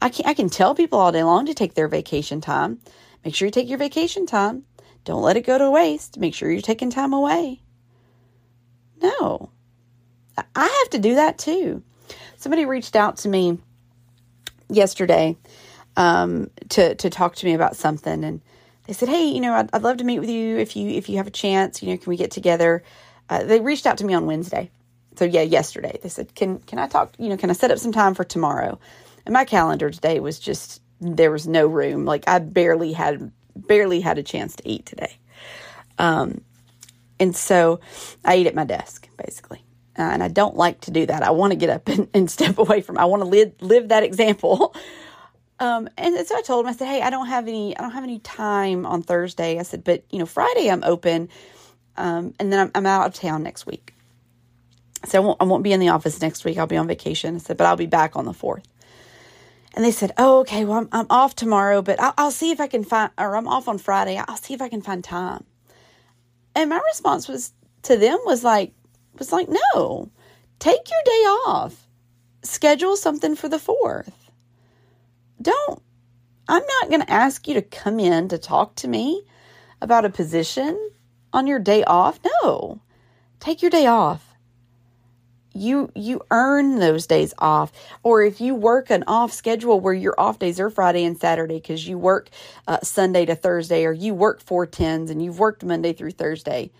I 0.00 0.08
can, 0.10 0.26
I 0.26 0.34
can 0.34 0.48
tell 0.48 0.74
people 0.74 0.98
all 0.98 1.12
day 1.12 1.24
long 1.24 1.46
to 1.46 1.54
take 1.54 1.74
their 1.74 1.88
vacation 1.88 2.40
time. 2.40 2.80
Make 3.24 3.34
sure 3.34 3.46
you 3.46 3.52
take 3.52 3.68
your 3.68 3.78
vacation 3.78 4.26
time. 4.26 4.64
Don't 5.04 5.22
let 5.22 5.36
it 5.36 5.46
go 5.46 5.58
to 5.58 5.70
waste. 5.70 6.18
Make 6.18 6.34
sure 6.34 6.50
you're 6.50 6.60
taking 6.60 6.90
time 6.90 7.12
away. 7.12 7.62
No. 9.02 9.50
I 10.54 10.66
have 10.82 10.90
to 10.90 10.98
do 10.98 11.16
that 11.16 11.38
too. 11.38 11.82
Somebody 12.36 12.64
reached 12.64 12.94
out 12.94 13.16
to 13.18 13.28
me 13.28 13.58
yesterday 14.68 15.36
um, 15.96 16.50
to 16.70 16.94
to 16.94 17.10
talk 17.10 17.34
to 17.36 17.46
me 17.46 17.54
about 17.54 17.76
something, 17.76 18.24
and 18.24 18.40
they 18.86 18.92
said, 18.92 19.08
"Hey, 19.08 19.26
you 19.26 19.40
know, 19.40 19.54
I'd, 19.54 19.70
I'd, 19.72 19.82
love 19.82 19.96
to 19.98 20.04
meet 20.04 20.20
with 20.20 20.30
you 20.30 20.58
if 20.58 20.76
you 20.76 20.90
if 20.90 21.08
you 21.08 21.16
have 21.16 21.26
a 21.26 21.32
chance. 21.32 21.82
You 21.82 21.90
know, 21.90 21.96
can 21.96 22.10
we 22.10 22.16
get 22.16 22.30
together?" 22.30 22.84
Uh, 23.28 23.42
they 23.42 23.60
reached 23.60 23.86
out 23.86 23.98
to 23.98 24.04
me 24.04 24.14
on 24.14 24.26
Wednesday, 24.26 24.70
so 25.16 25.24
yeah, 25.24 25.42
yesterday. 25.42 25.98
They 26.02 26.08
said, 26.08 26.34
"Can 26.34 26.60
can 26.60 26.78
I 26.78 26.86
talk? 26.86 27.14
You 27.18 27.28
know, 27.28 27.36
can 27.36 27.50
I 27.50 27.54
set 27.54 27.70
up 27.70 27.78
some 27.78 27.92
time 27.92 28.14
for 28.14 28.24
tomorrow?" 28.24 28.78
And 29.28 29.34
my 29.34 29.44
calendar 29.44 29.90
today 29.90 30.20
was 30.20 30.40
just 30.40 30.80
there 31.02 31.30
was 31.30 31.46
no 31.46 31.66
room. 31.66 32.06
Like 32.06 32.24
I 32.26 32.38
barely 32.38 32.94
had 32.94 33.30
barely 33.54 34.00
had 34.00 34.16
a 34.16 34.22
chance 34.22 34.56
to 34.56 34.66
eat 34.66 34.86
today. 34.86 35.18
Um, 35.98 36.40
and 37.20 37.36
so 37.36 37.80
I 38.24 38.36
eat 38.36 38.46
at 38.46 38.54
my 38.54 38.64
desk, 38.64 39.06
basically. 39.22 39.62
Uh, 39.98 40.02
and 40.02 40.22
I 40.22 40.28
don't 40.28 40.56
like 40.56 40.80
to 40.82 40.90
do 40.90 41.04
that. 41.04 41.22
I 41.22 41.32
want 41.32 41.50
to 41.50 41.58
get 41.58 41.68
up 41.68 41.88
and, 41.88 42.08
and 42.14 42.30
step 42.38 42.56
away 42.56 42.80
from. 42.80 42.96
I 42.96 43.04
want 43.04 43.22
to 43.22 43.28
live 43.28 43.52
live 43.60 43.88
that 43.88 44.02
example. 44.02 44.74
Um, 45.60 45.88
and 45.98 46.24
so 46.24 46.36
I 46.36 46.42
told 46.42 46.64
him, 46.64 46.70
I 46.70 46.72
said, 46.72 46.86
"Hey, 46.86 47.02
I 47.02 47.10
don't 47.10 47.26
have 47.26 47.48
any, 47.48 47.76
I 47.76 47.82
don't 47.82 47.90
have 47.90 48.04
any 48.04 48.20
time 48.20 48.86
on 48.86 49.02
Thursday." 49.02 49.58
I 49.58 49.64
said, 49.64 49.82
"But 49.82 50.04
you 50.08 50.20
know, 50.20 50.24
Friday 50.24 50.70
I'm 50.70 50.84
open, 50.84 51.28
um, 51.96 52.32
and 52.38 52.52
then 52.52 52.60
I'm, 52.60 52.70
I'm, 52.76 52.86
out 52.86 53.08
of 53.08 53.14
town 53.14 53.42
next 53.42 53.66
week, 53.66 53.92
so 55.04 55.20
I 55.20 55.24
won't, 55.26 55.42
I 55.42 55.44
won't 55.46 55.64
be 55.64 55.72
in 55.72 55.80
the 55.80 55.88
office 55.88 56.22
next 56.22 56.44
week. 56.44 56.58
I'll 56.58 56.68
be 56.68 56.76
on 56.76 56.86
vacation." 56.86 57.34
I 57.34 57.38
said, 57.38 57.56
"But 57.56 57.66
I'll 57.66 57.74
be 57.74 57.86
back 57.86 58.14
on 58.14 58.24
the 58.24 58.32
fourth. 58.32 58.62
And 59.74 59.84
they 59.84 59.90
said, 59.90 60.12
"Oh, 60.16 60.40
okay. 60.40 60.64
Well, 60.64 60.78
I'm, 60.78 60.88
I'm 60.92 61.06
off 61.10 61.34
tomorrow, 61.34 61.82
but 61.82 62.00
I'll, 62.00 62.14
I'll 62.18 62.30
see 62.30 62.50
if 62.50 62.60
I 62.60 62.66
can 62.66 62.84
find, 62.84 63.10
or 63.18 63.36
I'm 63.36 63.48
off 63.48 63.68
on 63.68 63.78
Friday. 63.78 64.16
I'll 64.16 64.36
see 64.36 64.54
if 64.54 64.62
I 64.62 64.68
can 64.68 64.82
find 64.82 65.02
time." 65.04 65.44
And 66.54 66.70
my 66.70 66.80
response 66.86 67.28
was 67.28 67.52
to 67.82 67.96
them 67.96 68.18
was 68.24 68.44
like, 68.44 68.72
was 69.18 69.32
like, 69.32 69.48
"No, 69.48 70.10
take 70.58 70.90
your 70.90 71.02
day 71.04 71.22
off. 71.46 71.86
Schedule 72.42 72.96
something 72.96 73.36
for 73.36 73.48
the 73.48 73.58
fourth. 73.58 74.30
Don't. 75.40 75.82
I'm 76.48 76.62
not 76.80 76.88
going 76.88 77.02
to 77.02 77.10
ask 77.10 77.46
you 77.46 77.54
to 77.54 77.62
come 77.62 78.00
in 78.00 78.28
to 78.28 78.38
talk 78.38 78.74
to 78.76 78.88
me 78.88 79.22
about 79.82 80.06
a 80.06 80.10
position 80.10 80.90
on 81.32 81.46
your 81.46 81.58
day 81.58 81.84
off. 81.84 82.18
No, 82.42 82.80
take 83.38 83.60
your 83.60 83.70
day 83.70 83.86
off 83.86 84.27
you 85.58 85.90
you 85.94 86.22
earn 86.30 86.78
those 86.78 87.06
days 87.06 87.34
off. 87.38 87.72
Or 88.02 88.22
if 88.22 88.40
you 88.40 88.54
work 88.54 88.90
an 88.90 89.04
off 89.06 89.32
schedule 89.32 89.80
where 89.80 89.94
your 89.94 90.14
off 90.18 90.38
days 90.38 90.60
are 90.60 90.70
friday 90.70 91.04
and 91.04 91.18
saturday 91.18 91.56
because 91.56 91.86
you 91.86 91.98
work 91.98 92.30
uh, 92.66 92.78
sunday 92.82 93.24
to 93.26 93.34
thursday 93.34 93.84
or 93.84 93.92
you 93.92 94.14
work 94.14 94.40
four 94.40 94.66
tens 94.66 95.10
and 95.10 95.22
you've 95.22 95.38
worked 95.38 95.64
monday 95.64 95.92
through 95.92 96.10
thursday 96.10 96.70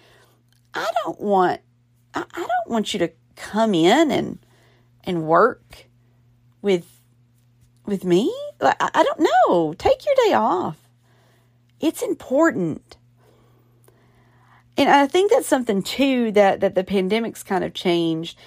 i 0.75 0.91
don't 1.05 1.21
want 1.21 1.61
I, 2.15 2.25
I 2.35 2.39
don't 2.39 2.71
want 2.71 2.93
you 2.93 2.99
to 3.01 3.11
come 3.37 3.75
in 3.75 4.11
and 4.11 4.39
and 5.05 5.27
work 5.27 5.87
with 6.61 6.87
with 7.87 8.05
me. 8.05 8.33
I, 8.61 8.75
I 8.81 9.03
don't 9.03 9.21
know. 9.49 9.73
Take 9.73 10.05
your 10.05 10.15
day 10.27 10.35
off. 10.35 10.77
It's 11.81 12.03
important. 12.03 12.97
And 14.77 14.89
I 14.89 15.07
think 15.07 15.33
that's 15.33 15.47
something 15.47 15.83
too 15.83 16.31
that 16.33 16.61
that 16.61 16.75
the 16.75 16.85
pandemic's 16.85 17.43
kind 17.43 17.65
of 17.65 17.75
changed 17.75 18.39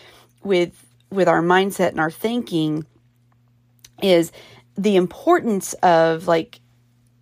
with 0.43 0.86
with 1.10 1.27
our 1.27 1.41
mindset 1.41 1.89
and 1.89 2.00
our 2.00 2.12
thinking 2.12 2.86
is 4.01 4.31
the 4.77 4.95
importance 4.95 5.74
of 5.83 6.27
like 6.27 6.60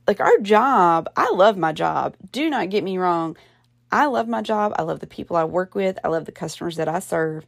like 0.07 0.19
our 0.19 0.37
job. 0.39 1.09
I 1.15 1.31
love 1.31 1.57
my 1.57 1.71
job. 1.71 2.15
Do 2.31 2.49
not 2.49 2.69
get 2.69 2.83
me 2.83 2.97
wrong. 2.97 3.37
I 3.91 4.05
love 4.05 4.27
my 4.27 4.41
job. 4.41 4.73
I 4.75 4.83
love 4.83 4.99
the 4.99 5.07
people 5.07 5.35
I 5.35 5.43
work 5.43 5.75
with. 5.75 5.97
I 6.03 6.07
love 6.07 6.25
the 6.25 6.31
customers 6.31 6.77
that 6.77 6.87
I 6.87 6.99
serve. 6.99 7.45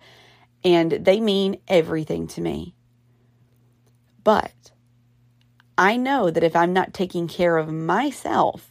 And 0.64 0.92
they 0.92 1.20
mean 1.20 1.60
everything 1.68 2.28
to 2.30 2.42
me. 2.42 2.76
But 4.24 4.72
I 5.78 5.98
know 5.98 6.30
that 6.30 6.44
if 6.44 6.56
I'm 6.56 6.74
not 6.74 6.94
taking 6.94 7.28
care 7.28 7.58
of 7.58 7.72
myself, 7.72 8.71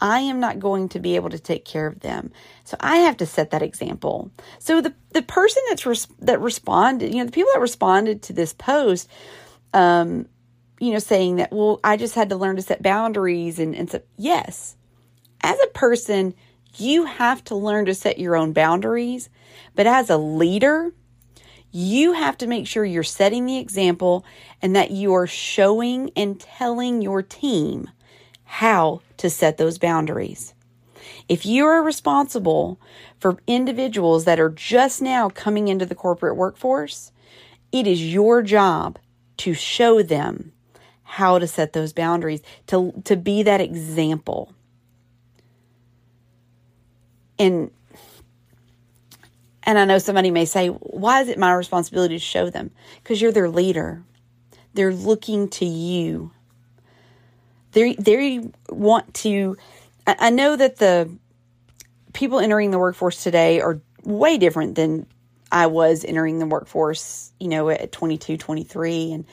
I 0.00 0.20
am 0.20 0.40
not 0.40 0.60
going 0.60 0.88
to 0.90 1.00
be 1.00 1.16
able 1.16 1.30
to 1.30 1.38
take 1.38 1.64
care 1.64 1.86
of 1.86 2.00
them. 2.00 2.30
So 2.64 2.76
I 2.80 2.98
have 2.98 3.16
to 3.18 3.26
set 3.26 3.50
that 3.50 3.62
example. 3.62 4.30
So 4.58 4.80
the 4.80 4.94
the 5.10 5.22
person 5.22 5.62
that's 5.68 5.86
res- 5.86 6.08
that 6.20 6.40
responded, 6.40 7.12
you 7.12 7.18
know, 7.18 7.26
the 7.26 7.32
people 7.32 7.50
that 7.54 7.60
responded 7.60 8.22
to 8.22 8.32
this 8.32 8.52
post, 8.52 9.08
um, 9.74 10.26
you 10.78 10.92
know, 10.92 10.98
saying 10.98 11.36
that, 11.36 11.52
well, 11.52 11.80
I 11.82 11.96
just 11.96 12.14
had 12.14 12.28
to 12.28 12.36
learn 12.36 12.56
to 12.56 12.62
set 12.62 12.82
boundaries 12.82 13.58
and 13.58 13.74
and 13.74 13.90
so 13.90 14.00
yes, 14.16 14.76
as 15.40 15.58
a 15.64 15.68
person, 15.68 16.34
you 16.76 17.04
have 17.06 17.42
to 17.44 17.56
learn 17.56 17.86
to 17.86 17.94
set 17.94 18.18
your 18.18 18.36
own 18.36 18.52
boundaries, 18.52 19.28
but 19.74 19.86
as 19.86 20.10
a 20.10 20.16
leader, 20.16 20.92
you 21.70 22.12
have 22.12 22.38
to 22.38 22.46
make 22.46 22.66
sure 22.66 22.84
you're 22.84 23.02
setting 23.02 23.46
the 23.46 23.58
example 23.58 24.24
and 24.62 24.74
that 24.76 24.90
you 24.90 25.12
are 25.14 25.26
showing 25.26 26.10
and 26.16 26.40
telling 26.40 27.02
your 27.02 27.22
team 27.22 27.90
how 28.44 29.00
to 29.18 29.30
set 29.30 29.56
those 29.56 29.78
boundaries. 29.78 30.54
If 31.28 31.44
you 31.44 31.66
are 31.66 31.82
responsible 31.82 32.80
for 33.20 33.38
individuals 33.46 34.24
that 34.24 34.40
are 34.40 34.50
just 34.50 35.02
now 35.02 35.28
coming 35.28 35.68
into 35.68 35.86
the 35.86 35.94
corporate 35.94 36.36
workforce, 36.36 37.12
it 37.70 37.86
is 37.86 38.12
your 38.12 38.42
job 38.42 38.98
to 39.38 39.54
show 39.54 40.02
them 40.02 40.52
how 41.02 41.38
to 41.38 41.46
set 41.46 41.72
those 41.72 41.92
boundaries, 41.92 42.42
to, 42.66 42.92
to 43.04 43.16
be 43.16 43.42
that 43.42 43.60
example. 43.60 44.52
And 47.38 47.70
and 49.64 49.78
I 49.78 49.84
know 49.84 49.98
somebody 49.98 50.30
may 50.30 50.46
say, 50.46 50.68
why 50.68 51.20
is 51.20 51.28
it 51.28 51.38
my 51.38 51.52
responsibility 51.52 52.14
to 52.14 52.24
show 52.24 52.48
them? 52.48 52.70
Because 53.02 53.20
you're 53.20 53.32
their 53.32 53.50
leader. 53.50 54.02
They're 54.72 54.94
looking 54.94 55.48
to 55.50 55.66
you 55.66 56.30
they 57.78 57.94
they 57.94 58.50
want 58.70 59.14
to. 59.14 59.56
I 60.06 60.30
know 60.30 60.56
that 60.56 60.76
the 60.76 61.10
people 62.12 62.40
entering 62.40 62.70
the 62.70 62.78
workforce 62.78 63.22
today 63.22 63.60
are 63.60 63.80
way 64.02 64.38
different 64.38 64.74
than 64.74 65.06
I 65.52 65.66
was 65.66 66.04
entering 66.04 66.38
the 66.38 66.46
workforce, 66.46 67.32
you 67.38 67.48
know, 67.48 67.68
at 67.68 67.92
22, 67.92 68.36
23 68.36 69.12
and 69.12 69.24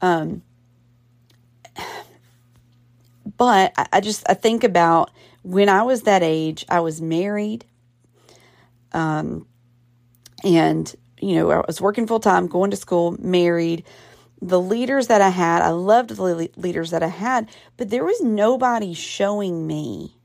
um 0.00 0.42
but 3.36 3.72
I, 3.76 3.86
I 3.92 4.00
just 4.00 4.28
I 4.28 4.34
think 4.34 4.64
about 4.64 5.10
when 5.42 5.68
I 5.68 5.82
was 5.82 6.02
that 6.02 6.22
age, 6.22 6.64
I 6.68 6.80
was 6.80 7.00
married 7.00 7.64
um 8.92 9.46
and 10.42 10.92
you 11.20 11.36
know, 11.36 11.50
I 11.52 11.62
was 11.64 11.80
working 11.80 12.08
full 12.08 12.18
time, 12.18 12.48
going 12.48 12.72
to 12.72 12.76
school, 12.76 13.16
married, 13.20 13.84
the 14.42 14.60
leaders 14.60 15.06
that 15.06 15.20
I 15.20 15.28
had, 15.28 15.62
I 15.62 15.68
loved 15.68 16.10
the 16.10 16.50
leaders 16.56 16.90
that 16.90 17.02
I 17.02 17.06
had, 17.06 17.48
but 17.76 17.90
there 17.90 18.04
was 18.04 18.20
nobody 18.20 18.92
showing 18.92 19.68
me 19.68 20.16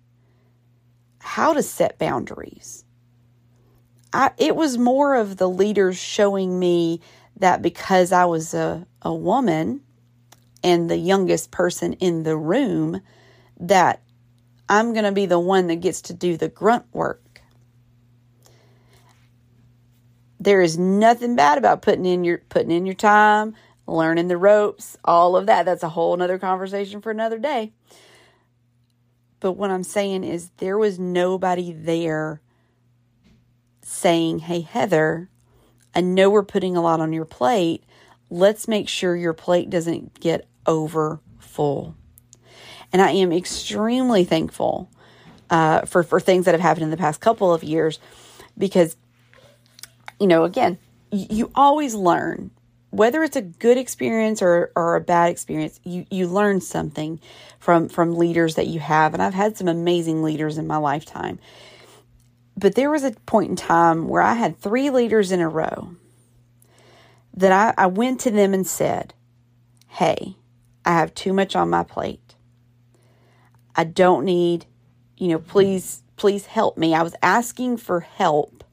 how 1.19 1.53
to 1.53 1.61
set 1.61 1.99
boundaries. 1.99 2.83
I, 4.11 4.31
it 4.39 4.55
was 4.55 4.79
more 4.79 5.15
of 5.15 5.37
the 5.37 5.47
leaders 5.47 5.97
showing 5.97 6.57
me 6.57 6.99
that 7.37 7.61
because 7.61 8.11
I 8.11 8.25
was 8.25 8.55
a, 8.55 8.87
a 9.03 9.13
woman 9.13 9.81
and 10.63 10.89
the 10.89 10.97
youngest 10.97 11.51
person 11.51 11.93
in 11.93 12.23
the 12.23 12.35
room, 12.35 13.01
that 13.59 14.01
I'm 14.67 14.93
going 14.93 15.05
to 15.05 15.11
be 15.11 15.27
the 15.27 15.39
one 15.39 15.67
that 15.67 15.75
gets 15.75 16.01
to 16.03 16.13
do 16.13 16.37
the 16.37 16.49
grunt 16.49 16.85
work. 16.91 17.41
There 20.39 20.61
is 20.61 20.77
nothing 20.77 21.35
bad 21.35 21.59
about 21.59 21.83
putting 21.83 22.05
in 22.05 22.23
your 22.23 22.39
putting 22.49 22.71
in 22.71 22.85
your 22.85 22.95
time, 22.95 23.55
learning 23.87 24.27
the 24.27 24.37
ropes, 24.37 24.97
all 25.03 25.35
of 25.35 25.45
that. 25.45 25.65
That's 25.65 25.83
a 25.83 25.89
whole 25.89 26.15
nother 26.15 26.37
conversation 26.37 27.01
for 27.01 27.09
another 27.09 27.39
day. 27.39 27.71
But 29.39 29.53
what 29.53 29.71
I'm 29.71 29.83
saying 29.83 30.23
is, 30.23 30.51
there 30.57 30.77
was 30.77 30.99
nobody 30.99 31.71
there 31.71 32.41
saying, 33.81 34.39
Hey, 34.39 34.61
Heather, 34.61 35.29
I 35.95 36.01
know 36.01 36.29
we're 36.29 36.43
putting 36.43 36.75
a 36.75 36.81
lot 36.81 36.99
on 36.99 37.13
your 37.13 37.25
plate. 37.25 37.83
Let's 38.29 38.67
make 38.67 38.89
sure 38.89 39.15
your 39.15 39.33
plate 39.33 39.69
doesn't 39.69 40.19
get 40.19 40.47
over 40.65 41.21
full. 41.39 41.95
And 42.91 43.01
I 43.01 43.11
am 43.11 43.31
extremely 43.31 44.23
thankful 44.23 44.89
uh, 45.49 45.81
for, 45.85 46.03
for 46.03 46.19
things 46.19 46.45
that 46.45 46.53
have 46.53 46.61
happened 46.61 46.85
in 46.85 46.91
the 46.91 46.97
past 46.97 47.21
couple 47.21 47.53
of 47.53 47.63
years 47.63 47.99
because, 48.57 48.97
you 50.19 50.27
know, 50.27 50.43
again, 50.43 50.77
you 51.11 51.51
always 51.55 51.95
learn 51.95 52.51
whether 52.97 53.21
it's 53.21 53.35
a 53.35 53.41
good 53.43 53.77
experience 53.77 54.41
or, 54.41 54.71
or 54.75 54.95
a 54.95 55.01
bad 55.01 55.29
experience, 55.29 55.79
you, 55.83 56.05
you 56.09 56.27
learn 56.27 56.59
something 56.59 57.19
from, 57.59 57.89
from 57.89 58.17
leaders 58.17 58.55
that 58.55 58.65
you 58.65 58.79
have. 58.79 59.13
And 59.13 59.21
I've 59.21 59.35
had 59.35 59.55
some 59.55 59.67
amazing 59.67 60.23
leaders 60.23 60.57
in 60.57 60.65
my 60.65 60.77
lifetime. 60.77 61.37
But 62.57 62.73
there 62.73 62.89
was 62.89 63.03
a 63.03 63.11
point 63.11 63.51
in 63.51 63.55
time 63.55 64.07
where 64.07 64.23
I 64.23 64.33
had 64.33 64.57
three 64.57 64.89
leaders 64.89 65.31
in 65.31 65.41
a 65.41 65.47
row 65.47 65.91
that 67.35 67.51
I, 67.51 67.83
I 67.83 67.85
went 67.85 68.19
to 68.21 68.31
them 68.31 68.55
and 68.55 68.65
said, 68.65 69.13
Hey, 69.89 70.35
I 70.83 70.93
have 70.93 71.13
too 71.13 71.33
much 71.33 71.55
on 71.55 71.69
my 71.69 71.83
plate. 71.83 72.33
I 73.75 73.83
don't 73.83 74.25
need, 74.25 74.65
you 75.17 75.27
know, 75.27 75.39
please, 75.39 76.01
please 76.15 76.47
help 76.47 76.79
me. 76.79 76.95
I 76.95 77.03
was 77.03 77.15
asking 77.21 77.77
for 77.77 77.99
help 77.99 78.63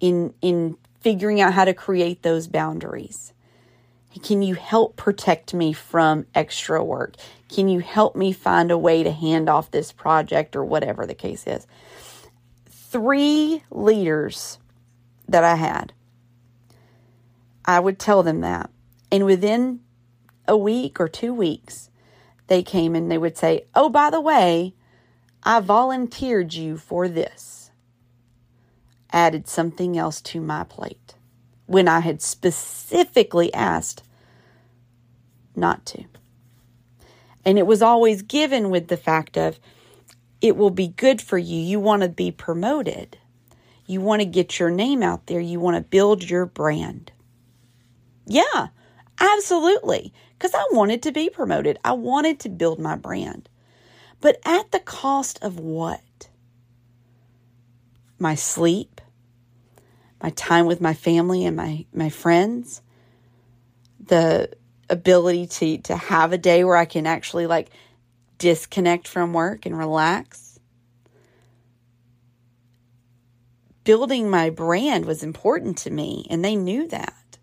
in 0.00 0.34
in 0.40 0.76
figuring 1.00 1.40
out 1.40 1.54
how 1.54 1.64
to 1.64 1.74
create 1.74 2.22
those 2.22 2.46
boundaries. 2.46 3.32
Can 4.22 4.42
you 4.42 4.54
help 4.54 4.96
protect 4.96 5.54
me 5.54 5.72
from 5.72 6.26
extra 6.34 6.82
work? 6.82 7.16
Can 7.48 7.68
you 7.68 7.80
help 7.80 8.16
me 8.16 8.32
find 8.32 8.70
a 8.70 8.78
way 8.78 9.02
to 9.02 9.12
hand 9.12 9.48
off 9.48 9.70
this 9.70 9.92
project 9.92 10.56
or 10.56 10.64
whatever 10.64 11.06
the 11.06 11.14
case 11.14 11.46
is? 11.46 11.66
Three 12.66 13.62
leaders 13.70 14.58
that 15.28 15.44
I 15.44 15.54
had, 15.54 15.92
I 17.64 17.78
would 17.78 17.98
tell 17.98 18.22
them 18.22 18.40
that. 18.40 18.70
And 19.12 19.24
within 19.24 19.80
a 20.48 20.56
week 20.56 20.98
or 21.00 21.08
two 21.08 21.32
weeks, 21.32 21.90
they 22.48 22.62
came 22.64 22.96
and 22.96 23.10
they 23.10 23.18
would 23.18 23.38
say, 23.38 23.66
Oh, 23.76 23.88
by 23.88 24.10
the 24.10 24.20
way, 24.20 24.74
I 25.44 25.60
volunteered 25.60 26.52
you 26.52 26.76
for 26.76 27.08
this 27.08 27.59
added 29.12 29.48
something 29.48 29.96
else 29.98 30.20
to 30.22 30.40
my 30.40 30.64
plate 30.64 31.14
when 31.66 31.88
I 31.88 32.00
had 32.00 32.20
specifically 32.22 33.52
asked 33.54 34.02
not 35.54 35.86
to. 35.86 36.04
And 37.44 37.58
it 37.58 37.66
was 37.66 37.82
always 37.82 38.22
given 38.22 38.70
with 38.70 38.88
the 38.88 38.96
fact 38.96 39.36
of 39.36 39.58
it 40.40 40.56
will 40.56 40.70
be 40.70 40.88
good 40.88 41.20
for 41.20 41.38
you. 41.38 41.56
You 41.56 41.80
want 41.80 42.02
to 42.02 42.08
be 42.08 42.30
promoted. 42.30 43.18
You 43.86 44.00
want 44.00 44.20
to 44.20 44.26
get 44.26 44.58
your 44.58 44.70
name 44.70 45.02
out 45.02 45.26
there. 45.26 45.40
You 45.40 45.60
want 45.60 45.76
to 45.76 45.82
build 45.82 46.28
your 46.28 46.46
brand. 46.46 47.12
Yeah, 48.26 48.68
Absolutely. 49.20 50.12
Because 50.38 50.54
I 50.54 50.64
wanted 50.72 51.02
to 51.02 51.12
be 51.12 51.28
promoted, 51.28 51.78
I 51.84 51.92
wanted 51.92 52.40
to 52.40 52.48
build 52.48 52.80
my 52.80 52.96
brand. 52.96 53.48
But 54.20 54.40
at 54.44 54.72
the 54.72 54.80
cost 54.80 55.38
of 55.42 55.60
what? 55.60 56.00
My 58.20 58.36
sleep, 58.36 59.00
my 60.22 60.30
time 60.30 60.66
with 60.66 60.80
my 60.80 60.94
family 60.94 61.44
and 61.44 61.56
my, 61.56 61.86
my 61.92 62.10
friends, 62.10 62.82
the 63.98 64.50
ability 64.88 65.46
to, 65.46 65.78
to 65.78 65.96
have 65.96 66.32
a 66.32 66.38
day 66.38 66.62
where 66.62 66.76
I 66.76 66.84
can 66.84 67.06
actually 67.06 67.46
like 67.46 67.70
disconnect 68.38 69.08
from 69.08 69.32
work 69.32 69.66
and 69.66 69.76
relax. 69.76 70.58
Building 73.84 74.28
my 74.28 74.50
brand 74.50 75.06
was 75.06 75.22
important 75.22 75.78
to 75.78 75.90
me, 75.90 76.26
and 76.28 76.44
they 76.44 76.54
knew 76.54 76.86
that. 76.88 77.38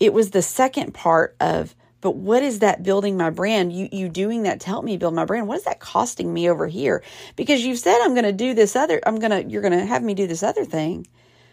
It 0.00 0.12
was 0.12 0.30
the 0.30 0.42
second 0.42 0.92
part 0.92 1.36
of 1.38 1.74
but 2.04 2.16
what 2.16 2.42
is 2.42 2.58
that 2.58 2.82
building 2.82 3.16
my 3.16 3.30
brand? 3.30 3.72
You 3.72 3.88
you 3.90 4.10
doing 4.10 4.42
that 4.42 4.60
to 4.60 4.66
help 4.66 4.84
me 4.84 4.98
build 4.98 5.14
my 5.14 5.24
brand. 5.24 5.48
What 5.48 5.56
is 5.56 5.64
that 5.64 5.80
costing 5.80 6.34
me 6.34 6.50
over 6.50 6.66
here? 6.66 7.02
Because 7.34 7.64
you've 7.64 7.78
said 7.78 7.98
I'm 8.02 8.12
going 8.12 8.26
to 8.26 8.32
do 8.32 8.52
this 8.52 8.76
other 8.76 9.00
I'm 9.06 9.18
going 9.18 9.30
to 9.30 9.42
you're 9.50 9.62
going 9.62 9.72
to 9.72 9.86
have 9.86 10.02
me 10.02 10.12
do 10.12 10.26
this 10.26 10.42
other 10.42 10.66
thing. 10.66 11.06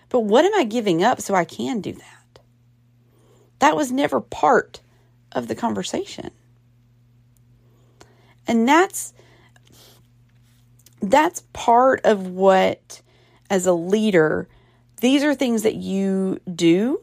But 0.10 0.20
what 0.20 0.44
am 0.44 0.54
I 0.54 0.66
giving 0.66 1.06
up 1.06 1.22
so 1.22 1.36
I 1.36 1.46
can 1.46 1.80
do 1.80 1.94
that? 1.94 2.40
That 3.60 3.78
was 3.78 3.94
never 3.94 4.20
part 4.20 4.82
of 5.32 5.48
the 5.48 5.56
conversation. 5.56 6.32
And 8.46 8.68
that's 8.68 9.14
that's 11.02 11.44
part 11.54 12.02
of 12.04 12.28
what 12.28 13.02
as 13.50 13.66
a 13.66 13.74
leader 13.74 14.50
these 15.00 15.24
are 15.24 15.34
things 15.34 15.64
that 15.64 15.76
you 15.76 16.42
do 16.54 17.02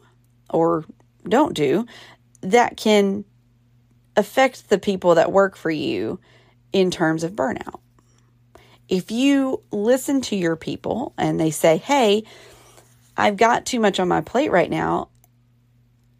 or 0.51 0.85
don't 1.27 1.55
do 1.55 1.87
that 2.41 2.77
can 2.77 3.25
affect 4.19 4.69
the 4.69 4.77
people 4.77 5.15
that 5.15 5.31
work 5.31 5.55
for 5.55 5.71
you 5.71 6.19
in 6.73 6.91
terms 6.91 7.23
of 7.23 7.31
burnout. 7.31 7.79
If 8.87 9.11
you 9.11 9.63
listen 9.71 10.21
to 10.21 10.35
your 10.35 10.55
people 10.55 11.13
and 11.17 11.39
they 11.39 11.51
say, 11.51 11.77
"Hey, 11.77 12.23
I've 13.15 13.37
got 13.37 13.65
too 13.65 13.79
much 13.79 13.99
on 13.99 14.07
my 14.07 14.21
plate 14.21 14.51
right 14.51 14.69
now," 14.69 15.09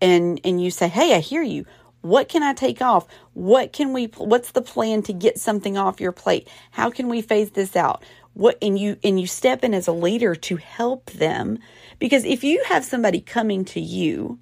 and 0.02 0.40
and 0.44 0.64
you 0.64 0.72
say, 0.72 0.88
"Hey, 0.88 1.14
I 1.14 1.20
hear 1.20 1.44
you. 1.44 1.66
What 2.02 2.30
can 2.30 2.44
I 2.44 2.54
take 2.54 2.82
off? 2.82 3.08
What 3.34 3.74
can 3.74 3.92
we 3.92 4.06
what's 4.18 4.52
the 4.52 4.62
plan 4.62 5.02
to 5.04 5.14
get 5.14 5.40
something 5.40 5.78
off 5.78 6.00
your 6.00 6.12
plate? 6.14 6.48
How 6.72 6.90
can 6.90 7.10
we 7.10 7.22
phase 7.22 7.52
this 7.52 7.76
out?" 7.76 8.04
What 8.34 8.58
and 8.62 8.80
you 8.80 8.98
and 9.04 9.20
you 9.20 9.28
step 9.28 9.64
in 9.64 9.74
as 9.74 9.88
a 9.88 9.92
leader 9.92 10.36
to 10.36 10.56
help 10.56 11.12
them 11.12 11.60
because 11.98 12.24
if 12.24 12.44
you 12.44 12.64
have 12.68 12.86
somebody 12.86 13.20
coming 13.20 13.66
to 13.66 13.82
you 13.82 14.40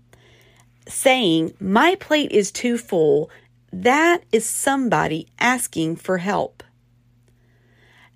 saying, 0.87 1.53
My 1.59 1.95
plate 1.95 2.31
is 2.31 2.51
too 2.51 2.77
full, 2.77 3.29
that 3.71 4.23
is 4.31 4.45
somebody 4.45 5.27
asking 5.39 5.97
for 5.97 6.19
help. 6.19 6.63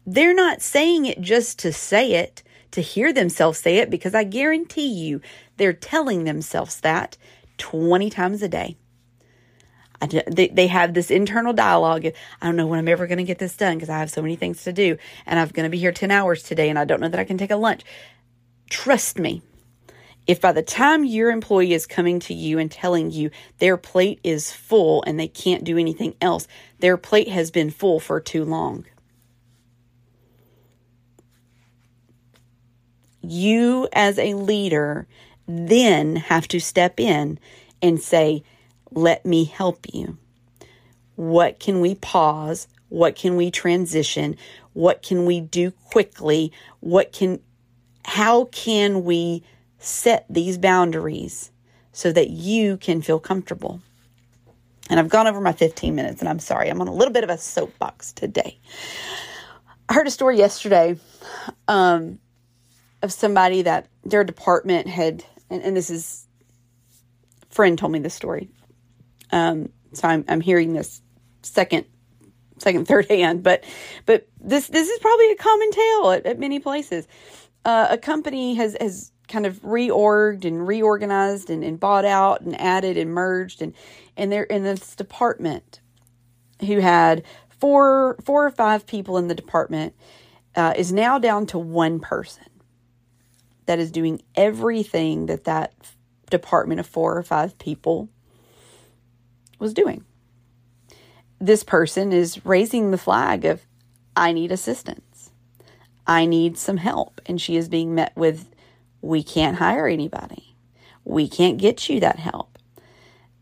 They're 0.05 0.33
not 0.33 0.61
saying 0.61 1.05
it 1.05 1.21
just 1.21 1.59
to 1.59 1.71
say 1.71 2.13
it, 2.13 2.43
to 2.71 2.81
hear 2.81 3.13
themselves 3.13 3.59
say 3.59 3.77
it, 3.77 3.89
because 3.89 4.15
I 4.15 4.23
guarantee 4.23 4.87
you 4.87 5.21
they're 5.57 5.73
telling 5.73 6.23
themselves 6.23 6.79
that 6.81 7.17
20 7.57 8.09
times 8.09 8.41
a 8.41 8.49
day. 8.49 8.77
I, 10.01 10.23
they, 10.27 10.47
they 10.47 10.67
have 10.67 10.93
this 10.93 11.11
internal 11.11 11.53
dialogue. 11.53 12.07
I 12.07 12.45
don't 12.45 12.55
know 12.55 12.65
when 12.65 12.79
I'm 12.79 12.87
ever 12.87 13.05
going 13.05 13.19
to 13.19 13.23
get 13.23 13.37
this 13.37 13.55
done 13.55 13.75
because 13.75 13.89
I 13.89 13.99
have 13.99 14.09
so 14.09 14.21
many 14.21 14.35
things 14.35 14.63
to 14.63 14.73
do 14.73 14.97
and 15.27 15.39
I'm 15.39 15.49
going 15.49 15.65
to 15.65 15.69
be 15.69 15.77
here 15.77 15.91
10 15.91 16.09
hours 16.09 16.41
today 16.41 16.69
and 16.69 16.79
I 16.79 16.85
don't 16.85 16.99
know 16.99 17.09
that 17.09 17.19
I 17.19 17.23
can 17.23 17.37
take 17.37 17.51
a 17.51 17.55
lunch. 17.55 17.83
Trust 18.69 19.19
me, 19.19 19.43
if 20.27 20.39
by 20.39 20.51
the 20.51 20.61
time 20.61 21.03
your 21.03 21.31
employee 21.31 21.73
is 21.73 21.87
coming 21.87 22.19
to 22.21 22.33
you 22.33 22.59
and 22.59 22.71
telling 22.71 23.11
you 23.11 23.31
their 23.57 23.77
plate 23.77 24.19
is 24.23 24.51
full 24.51 25.03
and 25.03 25.19
they 25.19 25.27
can't 25.27 25.63
do 25.63 25.77
anything 25.77 26.15
else, 26.21 26.47
their 26.79 26.97
plate 26.97 27.27
has 27.27 27.51
been 27.51 27.71
full 27.71 27.99
for 27.99 28.19
too 28.19 28.45
long. 28.45 28.85
You, 33.21 33.87
as 33.93 34.17
a 34.17 34.33
leader, 34.33 35.07
then 35.47 36.15
have 36.15 36.47
to 36.49 36.59
step 36.59 36.99
in 36.99 37.39
and 37.81 38.01
say, 38.01 38.43
Let 38.91 39.25
me 39.25 39.45
help 39.45 39.85
you. 39.93 40.17
What 41.15 41.59
can 41.59 41.81
we 41.81 41.95
pause? 41.95 42.67
What 42.89 43.15
can 43.15 43.35
we 43.35 43.51
transition? 43.51 44.37
What 44.73 45.01
can 45.01 45.25
we 45.25 45.39
do 45.39 45.71
quickly? 45.71 46.51
What 46.79 47.11
can, 47.11 47.39
how 48.05 48.45
can 48.45 49.03
we 49.03 49.43
set 49.81 50.25
these 50.29 50.57
boundaries 50.57 51.51
so 51.91 52.11
that 52.11 52.29
you 52.29 52.77
can 52.77 53.01
feel 53.01 53.19
comfortable. 53.19 53.81
And 54.89 54.99
I've 54.99 55.09
gone 55.09 55.27
over 55.27 55.41
my 55.41 55.51
15 55.51 55.93
minutes, 55.95 56.21
and 56.21 56.29
I'm 56.29 56.39
sorry, 56.39 56.69
I'm 56.69 56.81
on 56.81 56.87
a 56.87 56.93
little 56.93 57.13
bit 57.13 57.23
of 57.23 57.29
a 57.29 57.37
soapbox 57.37 58.13
today. 58.13 58.59
I 59.89 59.93
heard 59.93 60.07
a 60.07 60.11
story 60.11 60.37
yesterday 60.37 60.97
um, 61.67 62.19
of 63.01 63.11
somebody 63.11 63.63
that 63.63 63.87
their 64.03 64.23
department 64.23 64.87
had, 64.87 65.25
and, 65.49 65.61
and 65.63 65.75
this 65.75 65.89
is, 65.89 66.27
friend 67.49 67.77
told 67.77 67.91
me 67.91 67.99
this 67.99 68.13
story. 68.13 68.49
Um, 69.31 69.69
so 69.93 70.07
I'm, 70.07 70.23
I'm 70.27 70.41
hearing 70.41 70.73
this 70.73 71.01
second 71.41 71.85
second 72.59 72.87
third 72.87 73.07
hand 73.07 73.41
but 73.41 73.63
but 74.05 74.27
this 74.39 74.67
this 74.67 74.87
is 74.87 74.99
probably 74.99 75.31
a 75.31 75.35
common 75.35 75.71
tale 75.71 76.11
at, 76.11 76.25
at 76.27 76.37
many 76.37 76.59
places 76.59 77.07
uh, 77.65 77.87
a 77.89 77.97
company 77.97 78.53
has 78.53 78.77
has 78.79 79.10
kind 79.31 79.45
of 79.45 79.61
reorged 79.61 80.45
and 80.45 80.67
reorganized 80.67 81.49
and, 81.49 81.63
and 81.63 81.79
bought 81.79 82.05
out 82.05 82.41
and 82.41 82.59
added 82.59 82.97
and 82.97 83.11
merged 83.11 83.61
and 83.61 83.73
and 84.17 84.31
they're 84.31 84.43
in 84.43 84.63
this 84.63 84.95
department 84.95 85.79
who 86.65 86.79
had 86.79 87.23
four 87.49 88.17
four 88.25 88.45
or 88.45 88.51
five 88.51 88.85
people 88.85 89.17
in 89.17 89.27
the 89.27 89.35
department 89.35 89.95
uh, 90.55 90.73
is 90.75 90.91
now 90.91 91.17
down 91.17 91.45
to 91.45 91.57
one 91.57 91.99
person 91.99 92.43
that 93.65 93.79
is 93.79 93.91
doing 93.91 94.21
everything 94.35 95.27
that 95.27 95.45
that 95.45 95.73
department 96.29 96.79
of 96.79 96.85
four 96.85 97.17
or 97.17 97.23
five 97.23 97.57
people 97.57 98.09
was 99.59 99.73
doing. 99.73 100.03
This 101.39 101.63
person 101.63 102.11
is 102.11 102.45
raising 102.45 102.91
the 102.91 102.97
flag 102.97 103.45
of 103.45 103.61
I 104.15 104.33
need 104.33 104.51
assistance. 104.51 105.31
I 106.05 106.25
need 106.25 106.57
some 106.57 106.77
help 106.77 107.21
and 107.25 107.39
she 107.39 107.55
is 107.55 107.69
being 107.69 107.95
met 107.95 108.15
with 108.17 108.49
we 109.01 109.23
can't 109.23 109.57
hire 109.57 109.87
anybody. 109.87 110.55
We 111.03 111.27
can't 111.27 111.57
get 111.57 111.89
you 111.89 111.99
that 111.99 112.19
help. 112.19 112.57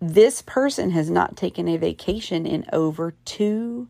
This 0.02 0.42
person 0.42 0.92
has 0.92 1.10
not 1.10 1.36
taken 1.36 1.68
a 1.68 1.78
vacation 1.78 2.46
in 2.46 2.66
over 2.72 3.16
two 3.26 3.90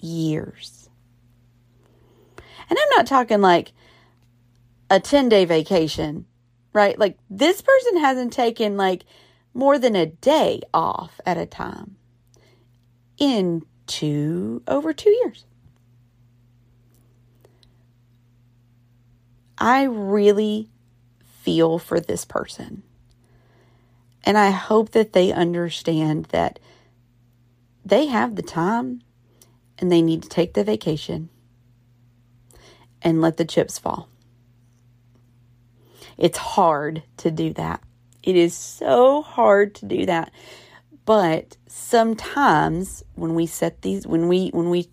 years. 0.00 0.88
And 2.70 2.78
I'm 2.78 2.96
not 2.96 3.06
talking 3.06 3.40
like 3.40 3.72
a 4.88 5.00
10 5.00 5.28
day 5.28 5.44
vacation, 5.44 6.26
right? 6.72 6.98
Like 6.98 7.18
this 7.28 7.60
person 7.60 7.98
hasn't 7.98 8.32
taken 8.32 8.76
like 8.76 9.04
more 9.52 9.78
than 9.78 9.96
a 9.96 10.06
day 10.06 10.60
off 10.72 11.20
at 11.26 11.36
a 11.36 11.46
time 11.46 11.96
in 13.18 13.62
two, 13.86 14.62
over 14.68 14.92
two 14.92 15.10
years. 15.10 15.44
I 19.58 19.84
really 19.84 20.71
feel 21.42 21.78
for 21.78 22.00
this 22.00 22.24
person. 22.24 22.82
And 24.24 24.38
I 24.38 24.50
hope 24.50 24.90
that 24.90 25.12
they 25.12 25.32
understand 25.32 26.26
that 26.26 26.58
they 27.84 28.06
have 28.06 28.36
the 28.36 28.42
time 28.42 29.02
and 29.78 29.90
they 29.90 30.02
need 30.02 30.22
to 30.22 30.28
take 30.28 30.54
the 30.54 30.62
vacation 30.62 31.28
and 33.02 33.20
let 33.20 33.36
the 33.36 33.44
chips 33.44 33.78
fall. 33.78 34.08
It's 36.16 36.38
hard 36.38 37.02
to 37.18 37.30
do 37.30 37.52
that. 37.54 37.82
It 38.22 38.36
is 38.36 38.54
so 38.54 39.22
hard 39.22 39.74
to 39.76 39.86
do 39.86 40.06
that. 40.06 40.30
But 41.04 41.56
sometimes 41.66 43.02
when 43.16 43.34
we 43.34 43.46
set 43.46 43.82
these 43.82 44.06
when 44.06 44.28
we 44.28 44.50
when 44.50 44.70
we 44.70 44.88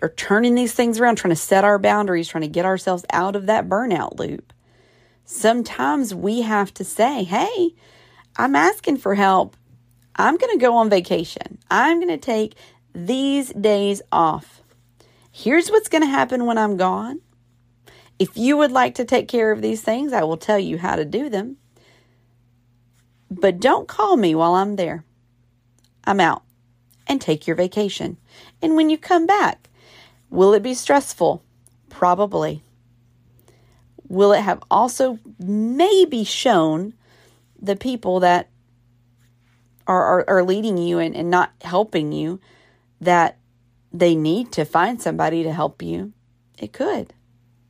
are 0.00 0.10
turning 0.10 0.54
these 0.54 0.72
things 0.72 1.00
around, 1.00 1.16
trying 1.16 1.34
to 1.34 1.36
set 1.36 1.64
our 1.64 1.78
boundaries, 1.78 2.28
trying 2.28 2.42
to 2.42 2.48
get 2.48 2.66
ourselves 2.66 3.04
out 3.12 3.34
of 3.34 3.46
that 3.46 3.68
burnout 3.68 4.18
loop, 4.18 4.52
sometimes 5.32 6.14
we 6.14 6.42
have 6.42 6.72
to 6.74 6.84
say, 6.84 7.24
hey, 7.24 7.74
I'm 8.36 8.54
asking 8.54 8.98
for 8.98 9.14
help. 9.14 9.56
I'm 10.16 10.36
going 10.36 10.52
to 10.52 10.64
go 10.64 10.76
on 10.76 10.90
vacation. 10.90 11.58
I'm 11.70 11.98
going 11.98 12.08
to 12.08 12.18
take 12.18 12.54
these 12.94 13.50
days 13.52 14.02
off. 14.12 14.62
Here's 15.30 15.70
what's 15.70 15.88
going 15.88 16.02
to 16.02 16.08
happen 16.08 16.44
when 16.44 16.58
I'm 16.58 16.76
gone. 16.76 17.20
If 18.18 18.36
you 18.36 18.56
would 18.58 18.70
like 18.70 18.94
to 18.96 19.04
take 19.04 19.28
care 19.28 19.50
of 19.50 19.62
these 19.62 19.80
things, 19.80 20.12
I 20.12 20.22
will 20.22 20.36
tell 20.36 20.58
you 20.58 20.78
how 20.78 20.96
to 20.96 21.04
do 21.04 21.28
them. 21.28 21.56
But 23.30 23.58
don't 23.58 23.88
call 23.88 24.16
me 24.16 24.34
while 24.34 24.54
I'm 24.54 24.76
there. 24.76 25.04
I'm 26.04 26.20
out 26.20 26.42
and 27.06 27.20
take 27.20 27.46
your 27.46 27.56
vacation. 27.56 28.18
And 28.60 28.76
when 28.76 28.90
you 28.90 28.98
come 28.98 29.26
back, 29.26 29.70
will 30.28 30.52
it 30.52 30.62
be 30.62 30.74
stressful? 30.74 31.42
Probably 31.88 32.62
will 34.12 34.32
it 34.32 34.42
have 34.42 34.62
also 34.70 35.18
maybe 35.38 36.22
shown 36.22 36.92
the 37.62 37.74
people 37.74 38.20
that 38.20 38.50
are, 39.86 40.04
are, 40.04 40.24
are 40.28 40.44
leading 40.44 40.76
you 40.76 40.98
and, 40.98 41.16
and 41.16 41.30
not 41.30 41.50
helping 41.62 42.12
you 42.12 42.38
that 43.00 43.38
they 43.90 44.14
need 44.14 44.52
to 44.52 44.66
find 44.66 45.00
somebody 45.00 45.42
to 45.44 45.52
help 45.52 45.80
you, 45.80 46.12
it 46.58 46.74
could. 46.74 47.14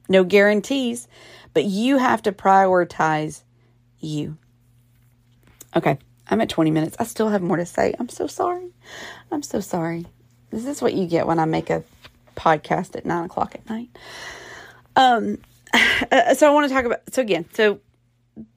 No 0.09 0.24
guarantees, 0.24 1.07
but 1.55 1.62
you 1.64 1.98
have 1.98 2.22
to 2.22 2.33
prioritize 2.33 3.44
you. 4.00 4.37
Okay, 5.76 5.96
I'm 6.28 6.40
at 6.40 6.48
20 6.48 6.72
minutes. 6.72 6.96
I 6.98 7.05
still 7.05 7.28
have 7.28 7.40
more 7.40 7.57
to 7.57 7.66
say. 7.66 7.94
I'm 8.00 8.09
so 8.09 8.26
sorry. 8.26 8.72
I'm 9.31 9.44
so 9.44 9.61
sorry. 9.61 10.07
This 10.50 10.66
is 10.66 10.83
what 10.83 10.94
you 10.94 11.07
get 11.07 11.28
when 11.28 11.38
I 11.38 11.44
make 11.44 11.70
a 11.70 11.85
podcast 12.35 12.96
at 12.96 13.07
nine 13.07 13.26
o'clock 13.26 13.55
at 13.55 13.70
night. 13.70 13.90
Um, 14.96 15.38
Uh, 15.72 15.78
uh, 16.11 16.35
so 16.35 16.48
I 16.48 16.50
want 16.50 16.68
to 16.68 16.74
talk 16.74 16.85
about. 16.85 17.00
So 17.12 17.22
again, 17.22 17.46
so 17.52 17.80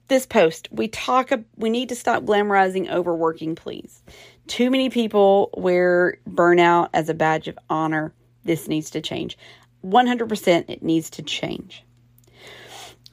this 0.08 0.26
post 0.26 0.68
we 0.70 0.88
talk. 0.88 1.30
We 1.56 1.70
need 1.70 1.88
to 1.90 1.96
stop 1.96 2.24
glamorizing 2.24 2.90
overworking, 2.90 3.54
please. 3.54 4.02
Too 4.46 4.70
many 4.70 4.90
people 4.90 5.50
wear 5.56 6.18
burnout 6.28 6.90
as 6.92 7.08
a 7.08 7.14
badge 7.14 7.48
of 7.48 7.58
honor. 7.68 8.12
This 8.44 8.68
needs 8.68 8.90
to 8.90 9.00
change. 9.00 9.36
100% 9.84 10.68
it 10.68 10.82
needs 10.82 11.10
to 11.10 11.22
change. 11.22 11.84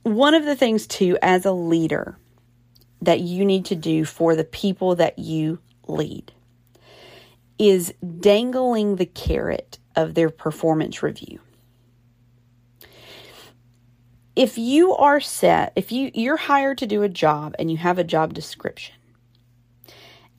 One 0.03 0.33
of 0.33 0.45
the 0.45 0.55
things, 0.55 0.85
too, 0.85 1.17
as 1.21 1.45
a 1.45 1.51
leader, 1.51 2.17
that 3.01 3.21
you 3.21 3.45
need 3.45 3.65
to 3.65 3.75
do 3.75 4.05
for 4.05 4.35
the 4.35 4.43
people 4.43 4.95
that 4.95 5.17
you 5.19 5.59
lead 5.87 6.31
is 7.59 7.93
dangling 8.19 8.95
the 8.95 9.05
carrot 9.05 9.79
of 9.95 10.13
their 10.13 10.29
performance 10.29 11.03
review. 11.03 11.39
If 14.35 14.57
you 14.57 14.95
are 14.95 15.19
set, 15.19 15.73
if 15.75 15.91
you 15.91 16.09
you're 16.13 16.37
hired 16.37 16.79
to 16.79 16.87
do 16.87 17.03
a 17.03 17.09
job 17.09 17.55
and 17.59 17.69
you 17.69 17.77
have 17.77 17.99
a 17.99 18.03
job 18.03 18.33
description 18.33 18.95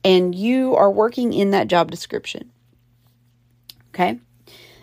and 0.05 0.35
you 0.35 0.75
are 0.75 0.91
working 0.91 1.33
in 1.33 1.49
that 1.51 1.67
job 1.67 1.89
description. 1.89 2.51
Okay? 3.89 4.19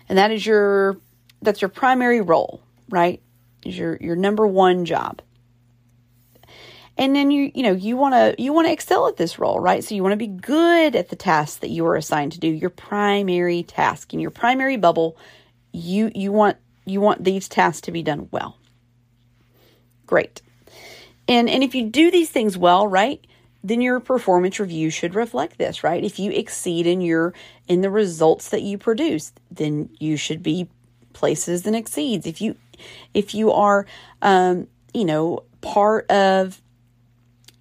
And 0.09 0.19
that 0.19 0.33
is 0.33 0.45
your 0.45 0.99
that's 1.43 1.63
your 1.63 1.69
primary 1.69 2.21
role, 2.21 2.63
right? 2.91 3.23
Is 3.65 3.79
your 3.79 3.97
your 4.01 4.17
number 4.17 4.47
one 4.47 4.85
job. 4.85 5.23
And 6.99 7.15
then 7.15 7.31
you 7.31 7.53
you 7.55 7.63
know, 7.63 7.73
you 7.73 7.97
want 7.97 8.15
to 8.15 8.43
you 8.43 8.53
want 8.53 8.67
to 8.67 8.73
excel 8.73 9.07
at 9.07 9.17
this 9.17 9.39
role, 9.39 9.61
right? 9.61 9.85
So 9.85 9.95
you 9.95 10.03
want 10.03 10.13
to 10.13 10.17
be 10.17 10.27
good 10.27 10.97
at 10.97 11.09
the 11.09 11.17
task 11.17 11.61
that 11.61 11.71
you 11.71 11.87
are 11.87 11.97
assigned 11.97 12.33
to 12.33 12.41
do, 12.41 12.49
your 12.49 12.71
primary 12.71 13.63
task. 13.63 14.13
In 14.13 14.21
your 14.21 14.31
primary 14.31 14.77
bubble, 14.77 15.17
you 15.73 16.11
you 16.15 16.33
want 16.33 16.57
you 16.85 17.01
want 17.01 17.23
these 17.23 17.49
tasks 17.49 17.83
to 17.83 17.93
be 17.93 18.03
done 18.03 18.29
well. 18.33 18.59
Great. 20.13 20.43
And 21.27 21.49
and 21.49 21.65
if 21.65 21.75
you 21.75 21.89
do 21.89 22.11
these 22.11 22.29
things 22.29 22.59
well, 22.59 22.87
right? 22.87 23.27
then 23.65 23.81
your 23.81 23.99
performance 24.01 24.59
review 24.59 24.91
should 24.91 25.15
reflect 25.15 25.57
this, 25.57 25.83
right? 25.83 26.05
If 26.05 26.19
you 26.19 26.33
exceed 26.33 26.87
in 26.87 27.01
your 27.01 27.33
in 27.67 27.81
the 27.81 27.89
results 27.89 28.51
that 28.51 28.61
you 28.61 28.77
produce, 28.77 29.33
then 29.51 29.89
you 29.99 30.19
should 30.19 30.43
be 30.43 30.69
places 31.15 31.67
and 31.67 31.75
exceeds. 31.75 32.27
If 32.27 32.43
you 32.43 32.57
if 33.15 33.35
you 33.35 33.53
are 33.53 33.87
um, 34.21 34.67
you 34.93 35.07
know, 35.07 35.45
part 35.63 36.11
of 36.11 36.61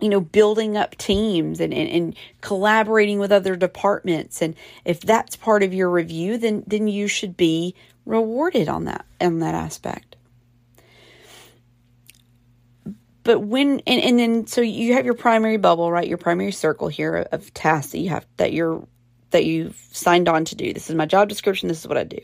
you 0.01 0.09
know, 0.09 0.19
building 0.19 0.75
up 0.75 0.97
teams 0.97 1.61
and, 1.61 1.73
and, 1.73 1.87
and 1.87 2.15
collaborating 2.41 3.19
with 3.19 3.31
other 3.31 3.55
departments. 3.55 4.41
And 4.41 4.55
if 4.83 4.99
that's 4.99 5.37
part 5.37 5.63
of 5.63 5.73
your 5.73 5.89
review, 5.89 6.37
then 6.37 6.65
then 6.67 6.89
you 6.89 7.07
should 7.07 7.37
be 7.37 7.75
rewarded 8.05 8.67
on 8.67 8.83
that 8.85 9.05
on 9.21 9.39
that 9.39 9.55
aspect 9.55 10.10
but 13.23 13.39
when 13.39 13.81
and, 13.85 14.01
and 14.01 14.19
then 14.19 14.47
so 14.47 14.61
you 14.61 14.93
have 14.93 15.05
your 15.05 15.13
primary 15.13 15.57
bubble 15.57 15.91
right? 15.91 16.07
Your 16.07 16.17
primary 16.17 16.51
circle 16.51 16.87
here 16.87 17.27
of 17.31 17.53
tasks 17.53 17.91
that 17.91 17.99
you 17.99 18.09
have 18.09 18.25
that 18.37 18.53
you're 18.53 18.85
that 19.31 19.45
you've 19.45 19.77
signed 19.91 20.27
on 20.27 20.45
to 20.45 20.55
do. 20.55 20.73
This 20.73 20.89
is 20.89 20.95
my 20.95 21.05
job 21.05 21.29
description. 21.29 21.67
This 21.69 21.79
is 21.79 21.87
what 21.87 21.97
i 21.97 22.03
do. 22.03 22.19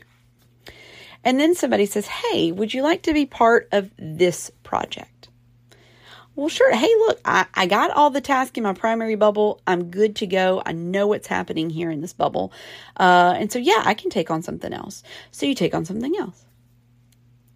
And 1.24 1.38
then 1.40 1.54
somebody 1.54 1.86
says 1.86 2.06
hey 2.06 2.52
would 2.52 2.74
you 2.74 2.82
like 2.82 3.02
to 3.02 3.12
be 3.12 3.26
part 3.26 3.68
of 3.72 3.90
this 3.98 4.50
project? 4.62 5.28
Well 6.34 6.48
sure. 6.48 6.74
Hey 6.74 6.92
look 7.06 7.20
i, 7.24 7.46
I 7.54 7.66
got 7.66 7.92
all 7.92 8.10
the 8.10 8.20
tasks 8.20 8.56
in 8.56 8.64
my 8.64 8.72
primary 8.72 9.14
bubble. 9.14 9.60
I'm 9.66 9.90
good 9.90 10.16
to 10.16 10.26
go. 10.26 10.62
I 10.66 10.72
know 10.72 11.06
what's 11.06 11.28
happening 11.28 11.70
here 11.70 11.90
in 11.90 12.00
this 12.00 12.12
bubble. 12.12 12.52
Uh, 12.96 13.34
and 13.36 13.52
so 13.52 13.60
yeah 13.60 13.82
i 13.84 13.94
can 13.94 14.10
take 14.10 14.30
on 14.32 14.42
something 14.42 14.72
else. 14.72 15.04
So 15.30 15.46
you 15.46 15.54
take 15.54 15.74
on 15.74 15.84
something 15.84 16.16
else. 16.16 16.44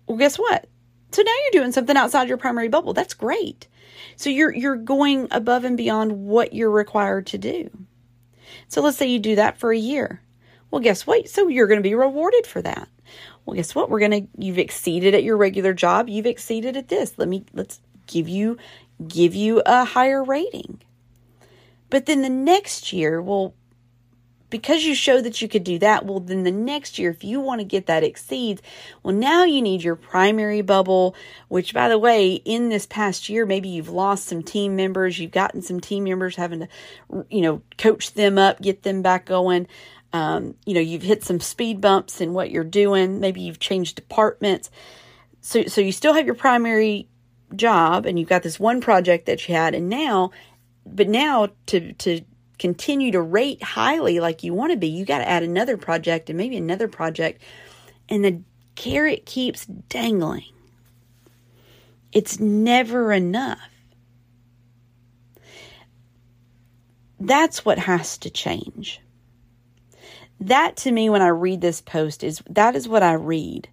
Well 0.06 0.18
guess 0.18 0.38
what 0.38 0.68
so 1.12 1.22
now 1.22 1.32
you're 1.42 1.62
doing 1.62 1.72
something 1.72 1.96
outside 1.96 2.28
your 2.28 2.38
primary 2.38 2.68
bubble. 2.68 2.92
That's 2.92 3.14
great. 3.14 3.68
So 4.16 4.30
you're 4.30 4.54
you're 4.54 4.76
going 4.76 5.28
above 5.30 5.64
and 5.64 5.76
beyond 5.76 6.26
what 6.26 6.52
you're 6.52 6.70
required 6.70 7.26
to 7.28 7.38
do. 7.38 7.70
So 8.68 8.80
let's 8.80 8.96
say 8.96 9.06
you 9.06 9.18
do 9.18 9.36
that 9.36 9.58
for 9.58 9.72
a 9.72 9.78
year. 9.78 10.20
Well, 10.70 10.80
guess 10.80 11.06
what? 11.06 11.28
So 11.28 11.48
you're 11.48 11.66
going 11.66 11.78
to 11.78 11.88
be 11.88 11.94
rewarded 11.94 12.46
for 12.46 12.62
that. 12.62 12.88
Well, 13.44 13.56
guess 13.56 13.74
what? 13.74 13.90
We're 13.90 13.98
going 13.98 14.22
to 14.22 14.28
you've 14.38 14.58
exceeded 14.58 15.14
at 15.14 15.24
your 15.24 15.36
regular 15.36 15.74
job. 15.74 16.08
You've 16.08 16.26
exceeded 16.26 16.76
at 16.76 16.88
this. 16.88 17.18
Let 17.18 17.28
me 17.28 17.44
let's 17.52 17.80
give 18.06 18.28
you 18.28 18.56
give 19.06 19.34
you 19.34 19.62
a 19.66 19.84
higher 19.84 20.22
rating. 20.22 20.80
But 21.90 22.06
then 22.06 22.22
the 22.22 22.30
next 22.30 22.92
year, 22.92 23.20
well, 23.20 23.54
because 24.52 24.84
you 24.84 24.94
showed 24.94 25.24
that 25.24 25.40
you 25.40 25.48
could 25.48 25.64
do 25.64 25.78
that, 25.78 26.04
well, 26.04 26.20
then 26.20 26.44
the 26.44 26.52
next 26.52 26.98
year, 26.98 27.10
if 27.10 27.24
you 27.24 27.40
want 27.40 27.60
to 27.60 27.64
get 27.64 27.86
that 27.86 28.04
exceeds, 28.04 28.60
well, 29.02 29.14
now 29.14 29.44
you 29.44 29.62
need 29.62 29.82
your 29.82 29.96
primary 29.96 30.60
bubble, 30.60 31.16
which 31.48 31.72
by 31.72 31.88
the 31.88 31.98
way, 31.98 32.34
in 32.34 32.68
this 32.68 32.84
past 32.84 33.30
year, 33.30 33.46
maybe 33.46 33.70
you've 33.70 33.88
lost 33.88 34.26
some 34.26 34.42
team 34.42 34.76
members, 34.76 35.18
you've 35.18 35.30
gotten 35.30 35.62
some 35.62 35.80
team 35.80 36.04
members 36.04 36.36
having 36.36 36.60
to, 36.60 36.68
you 37.30 37.40
know, 37.40 37.62
coach 37.78 38.12
them 38.12 38.36
up, 38.36 38.60
get 38.60 38.82
them 38.82 39.00
back 39.00 39.24
going. 39.24 39.66
Um, 40.12 40.54
you 40.66 40.74
know, 40.74 40.80
you've 40.80 41.02
hit 41.02 41.24
some 41.24 41.40
speed 41.40 41.80
bumps 41.80 42.20
in 42.20 42.34
what 42.34 42.50
you're 42.50 42.62
doing. 42.62 43.20
Maybe 43.20 43.40
you've 43.40 43.58
changed 43.58 43.96
departments. 43.96 44.70
So, 45.40 45.64
so 45.64 45.80
you 45.80 45.92
still 45.92 46.12
have 46.12 46.26
your 46.26 46.34
primary 46.34 47.08
job 47.56 48.04
and 48.04 48.18
you've 48.18 48.28
got 48.28 48.42
this 48.42 48.60
one 48.60 48.82
project 48.82 49.24
that 49.26 49.48
you 49.48 49.54
had 49.54 49.74
and 49.74 49.88
now 49.88 50.30
but 50.84 51.08
now 51.08 51.48
to 51.66 51.92
to 51.94 52.22
continue 52.62 53.10
to 53.10 53.20
rate 53.20 53.60
highly 53.60 54.20
like 54.20 54.44
you 54.44 54.54
want 54.54 54.70
to 54.70 54.78
be, 54.78 54.86
you 54.86 55.04
got 55.04 55.18
to 55.18 55.28
add 55.28 55.42
another 55.42 55.76
project 55.76 56.30
and 56.30 56.36
maybe 56.36 56.56
another 56.56 56.86
project. 56.86 57.42
And 58.08 58.24
the 58.24 58.40
carrot 58.76 59.26
keeps 59.26 59.66
dangling. 59.66 60.44
It's 62.12 62.38
never 62.38 63.12
enough. 63.12 63.58
That's 67.18 67.64
what 67.64 67.80
has 67.80 68.16
to 68.18 68.30
change. 68.30 69.00
That 70.38 70.76
to 70.78 70.92
me, 70.92 71.10
when 71.10 71.20
I 71.20 71.28
read 71.28 71.60
this 71.60 71.80
post, 71.80 72.22
is 72.22 72.44
that 72.48 72.76
is 72.76 72.86
what 72.86 73.02
I 73.02 73.14
read 73.14 73.68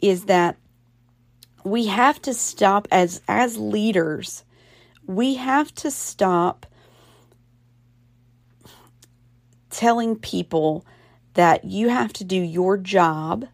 is 0.00 0.24
that 0.24 0.56
we 1.64 1.86
have 1.86 2.22
to 2.22 2.32
stop 2.32 2.88
as 2.90 3.20
as 3.28 3.58
leaders 3.58 4.42
we 5.10 5.34
have 5.34 5.74
to 5.74 5.90
stop 5.90 6.66
telling 9.80 10.14
people 10.14 10.84
that 11.32 11.64
you 11.64 11.88
have 11.88 12.12
to 12.12 12.22
do 12.22 12.36
your 12.36 12.76
job 12.76 13.46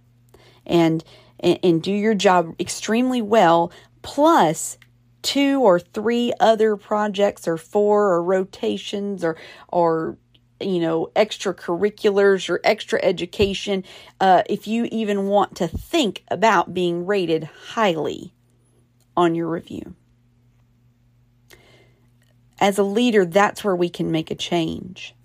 and, 0.66 1.04
and, 1.38 1.56
and 1.62 1.80
do 1.80 1.92
your 1.92 2.14
job 2.14 2.52
extremely 2.58 3.22
well, 3.22 3.70
plus 4.02 4.76
two 5.22 5.62
or 5.62 5.78
three 5.78 6.32
other 6.40 6.76
projects 6.76 7.46
or 7.46 7.56
four 7.56 8.12
or 8.12 8.24
rotations 8.24 9.22
or 9.24 9.36
or 9.68 10.18
you 10.58 10.80
know 10.80 11.10
extracurriculars 11.14 12.50
or 12.50 12.60
extra 12.64 12.98
education 13.04 13.84
uh, 14.20 14.42
if 14.48 14.66
you 14.66 14.88
even 14.90 15.28
want 15.28 15.54
to 15.56 15.68
think 15.68 16.24
about 16.28 16.74
being 16.74 17.06
rated 17.06 17.44
highly 17.44 18.32
on 19.16 19.36
your 19.36 19.48
review. 19.48 19.94
As 22.58 22.78
a 22.78 22.82
leader 22.82 23.24
that's 23.24 23.62
where 23.62 23.76
we 23.76 23.88
can 23.88 24.10
make 24.10 24.32
a 24.32 24.36
change 24.36 25.15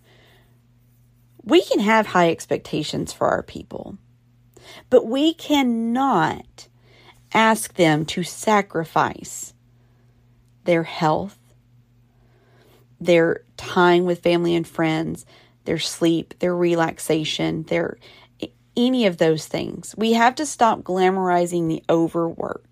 we 1.43 1.63
can 1.63 1.79
have 1.79 2.07
high 2.07 2.29
expectations 2.29 3.11
for 3.11 3.27
our 3.27 3.43
people, 3.43 3.97
but 4.89 5.05
we 5.05 5.33
cannot 5.33 6.67
ask 7.33 7.75
them 7.75 8.05
to 8.05 8.23
sacrifice 8.23 9.53
their 10.65 10.83
health, 10.83 11.37
their 12.99 13.43
time 13.57 14.05
with 14.05 14.21
family 14.21 14.55
and 14.55 14.67
friends, 14.67 15.25
their 15.65 15.79
sleep, 15.79 16.37
their 16.39 16.55
relaxation, 16.55 17.63
their 17.63 17.97
any 18.77 19.05
of 19.05 19.17
those 19.17 19.47
things. 19.47 19.93
We 19.97 20.13
have 20.13 20.35
to 20.35 20.45
stop 20.45 20.81
glamorizing 20.81 21.67
the 21.67 21.83
overwork 21.89 22.70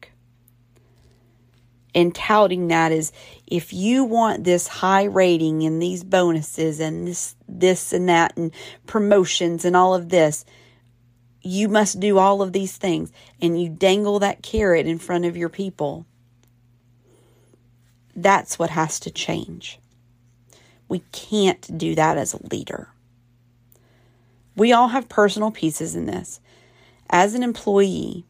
and 1.96 2.14
touting 2.16 2.68
that 2.68 2.92
is 2.92 3.12
if 3.48 3.74
you 3.74 4.04
want 4.04 4.44
this 4.44 4.68
high 4.68 5.06
rating 5.06 5.64
and 5.64 5.82
these 5.82 6.04
bonuses 6.04 6.80
and 6.80 7.08
this 7.08 7.36
this 7.48 7.94
and 7.94 8.10
that 8.10 8.38
and 8.38 8.52
promotions 8.86 9.66
and 9.66 9.76
all 9.76 9.94
of 9.96 10.10
this 10.10 10.46
you 11.42 11.68
must 11.70 12.00
do 12.00 12.18
all 12.18 12.42
of 12.42 12.54
these 12.54 12.78
things 12.78 13.12
and 13.42 13.62
you 13.62 13.70
dangle 13.70 14.20
that 14.20 14.44
carrot 14.44 14.86
in 14.86 15.00
front 15.00 15.26
of 15.26 15.38
your 15.38 15.50
people 15.50 16.06
that's 18.16 18.60
what 18.60 18.70
has 18.72 19.00
to 19.00 19.10
change 19.12 19.80
We 20.90 21.04
can't 21.12 21.78
do 21.78 21.96
that 21.96 22.18
as 22.18 22.34
a 22.34 22.48
leader. 22.48 22.90
We 24.56 24.74
all 24.74 24.90
have 24.90 25.08
personal 25.08 25.52
pieces 25.52 25.96
in 25.96 26.08
this. 26.08 26.42
As 27.10 27.36
an 27.36 27.44
employee, 27.44 28.26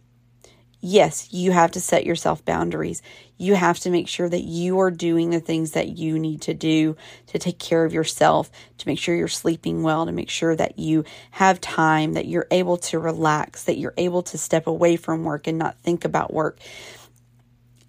yes, 0.82 1.32
you 1.32 1.52
have 1.52 1.72
to 1.72 1.82
set 1.82 2.06
yourself 2.06 2.44
boundaries. 2.46 3.02
You 3.38 3.56
have 3.56 3.80
to 3.80 3.90
make 3.90 4.08
sure 4.08 4.30
that 4.30 4.44
you 4.44 4.80
are 4.80 4.92
doing 4.92 5.30
the 5.30 5.40
things 5.40 5.72
that 5.72 5.98
you 5.98 6.18
need 6.18 6.42
to 6.44 6.54
do 6.54 6.96
to 7.28 7.40
take 7.40 7.60
care 7.60 7.86
of 7.86 7.94
yourself, 7.94 8.50
to 8.78 8.88
make 8.88 9.00
sure 9.00 9.16
you're 9.16 9.28
sleeping 9.28 9.84
well, 9.84 10.06
to 10.06 10.12
make 10.12 10.30
sure 10.30 10.56
that 10.56 10.80
you 10.80 11.04
have 11.32 11.62
time, 11.62 12.14
that 12.14 12.28
you're 12.28 12.48
able 12.52 12.78
to 12.78 13.00
relax, 13.00 13.64
that 13.66 13.78
you're 13.78 13.94
able 13.98 14.24
to 14.24 14.38
step 14.38 14.68
away 14.68 14.96
from 14.96 15.24
work 15.24 15.48
and 15.48 15.58
not 15.58 15.78
think 15.80 16.06
about 16.06 16.34
work. 16.34 16.60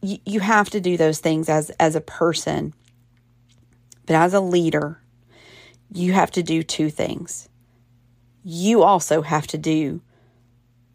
You, 0.03 0.40
have 0.40 0.70
to 0.70 0.81
do 0.81 0.96
those 0.96 1.18
things 1.18 1.50
as, 1.50 1.68
as 1.79 1.94
a 1.94 2.00
person. 2.00 2.72
But 4.07 4.16
as 4.16 4.33
a 4.33 4.40
leader, 4.40 4.98
you 5.92 6.14
have 6.14 6.31
to 6.33 6.42
do 6.42 6.62
two 6.62 6.88
things. 6.88 7.50
You 8.42 8.83
also 8.83 9.20
have 9.20 9.46
to 9.48 9.59
do 9.59 10.00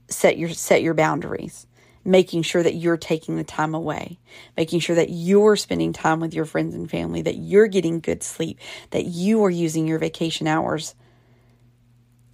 set 0.08 0.38
your 0.38 0.50
set 0.50 0.82
your 0.82 0.94
boundaries 0.94 1.66
making 2.06 2.44
sure 2.44 2.62
that 2.62 2.76
you're 2.76 2.98
taking 2.98 3.36
the 3.36 3.44
time 3.44 3.74
away, 3.74 4.20
making 4.56 4.80
sure 4.80 4.96
that 4.96 5.10
you're 5.10 5.56
spending 5.56 5.92
time 5.92 6.20
with 6.20 6.34
your 6.34 6.46
friends 6.46 6.76
and 6.76 6.90
family, 6.90 7.24
that 7.24 7.36
you're 7.36 7.68
getting 7.68 8.00
good 8.00 8.22
sleep, 8.22 8.60
that 8.92 9.06
you 9.06 9.44
are 9.44 9.50
using 9.50 9.88
your 9.88 9.98
vacation 9.98 10.48
hours. 10.48 10.94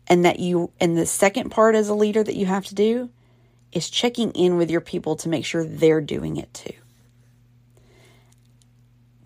And 0.08 0.26
that 0.26 0.40
you, 0.40 0.72
and 0.82 0.98
the 0.98 1.06
second 1.06 1.52
part 1.52 1.74
as 1.74 1.88
a 1.88 1.94
leader 1.94 2.22
that 2.22 2.36
you 2.36 2.46
have 2.46 2.66
to 2.66 2.76
do 2.76 3.10
is 3.72 3.90
checking 3.90 4.32
in 4.32 4.58
with 4.58 4.70
your 4.70 4.82
people 4.82 5.16
to 5.16 5.30
make 5.30 5.46
sure 5.46 5.64
they're 5.64 6.02
doing 6.02 6.36
it 6.36 6.54
too. 6.54 6.74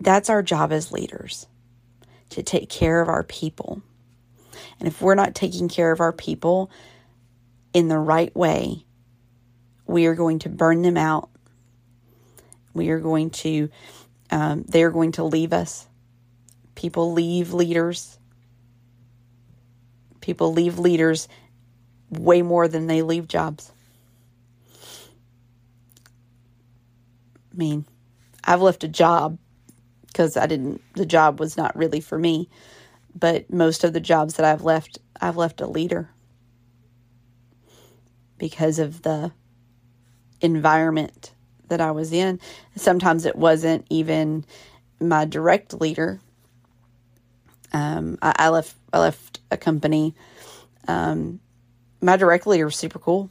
That's 0.00 0.30
our 0.30 0.44
job 0.44 0.70
as 0.70 0.92
leaders 0.92 1.48
to 2.30 2.44
take 2.44 2.68
care 2.68 3.00
of 3.00 3.08
our 3.08 3.24
people. 3.24 3.82
And 4.78 4.86
if 4.86 5.02
we're 5.02 5.16
not 5.16 5.34
taking 5.34 5.68
care 5.68 5.90
of 5.90 6.00
our 6.00 6.12
people 6.12 6.70
in 7.72 7.88
the 7.88 7.98
right 7.98 8.34
way, 8.36 8.85
we 9.86 10.06
are 10.06 10.14
going 10.14 10.40
to 10.40 10.48
burn 10.48 10.82
them 10.82 10.96
out. 10.96 11.30
We 12.74 12.90
are 12.90 13.00
going 13.00 13.30
to, 13.30 13.70
um, 14.30 14.64
they're 14.68 14.90
going 14.90 15.12
to 15.12 15.24
leave 15.24 15.52
us. 15.52 15.86
People 16.74 17.12
leave 17.12 17.52
leaders. 17.52 18.18
People 20.20 20.52
leave 20.52 20.78
leaders 20.78 21.28
way 22.10 22.42
more 22.42 22.68
than 22.68 22.86
they 22.86 23.02
leave 23.02 23.28
jobs. 23.28 23.72
I 27.52 27.56
mean, 27.56 27.86
I've 28.44 28.60
left 28.60 28.84
a 28.84 28.88
job 28.88 29.38
because 30.06 30.36
I 30.36 30.46
didn't, 30.46 30.82
the 30.94 31.06
job 31.06 31.40
was 31.40 31.56
not 31.56 31.76
really 31.76 32.00
for 32.00 32.18
me. 32.18 32.48
But 33.14 33.50
most 33.50 33.82
of 33.82 33.94
the 33.94 34.00
jobs 34.00 34.34
that 34.34 34.44
I've 34.44 34.62
left, 34.62 34.98
I've 35.20 35.38
left 35.38 35.62
a 35.62 35.66
leader 35.66 36.10
because 38.36 38.78
of 38.78 39.02
the 39.02 39.32
environment 40.40 41.32
that 41.68 41.80
I 41.80 41.90
was 41.90 42.12
in. 42.12 42.40
Sometimes 42.76 43.24
it 43.24 43.36
wasn't 43.36 43.86
even 43.90 44.44
my 45.00 45.24
direct 45.24 45.80
leader. 45.80 46.20
Um, 47.72 48.18
I, 48.22 48.34
I, 48.38 48.48
left 48.50 48.74
I 48.92 49.00
left 49.00 49.40
a 49.50 49.56
company. 49.56 50.14
Um, 50.88 51.40
my 52.00 52.16
direct 52.16 52.46
leader 52.46 52.64
was 52.64 52.76
super 52.76 52.98
cool. 52.98 53.30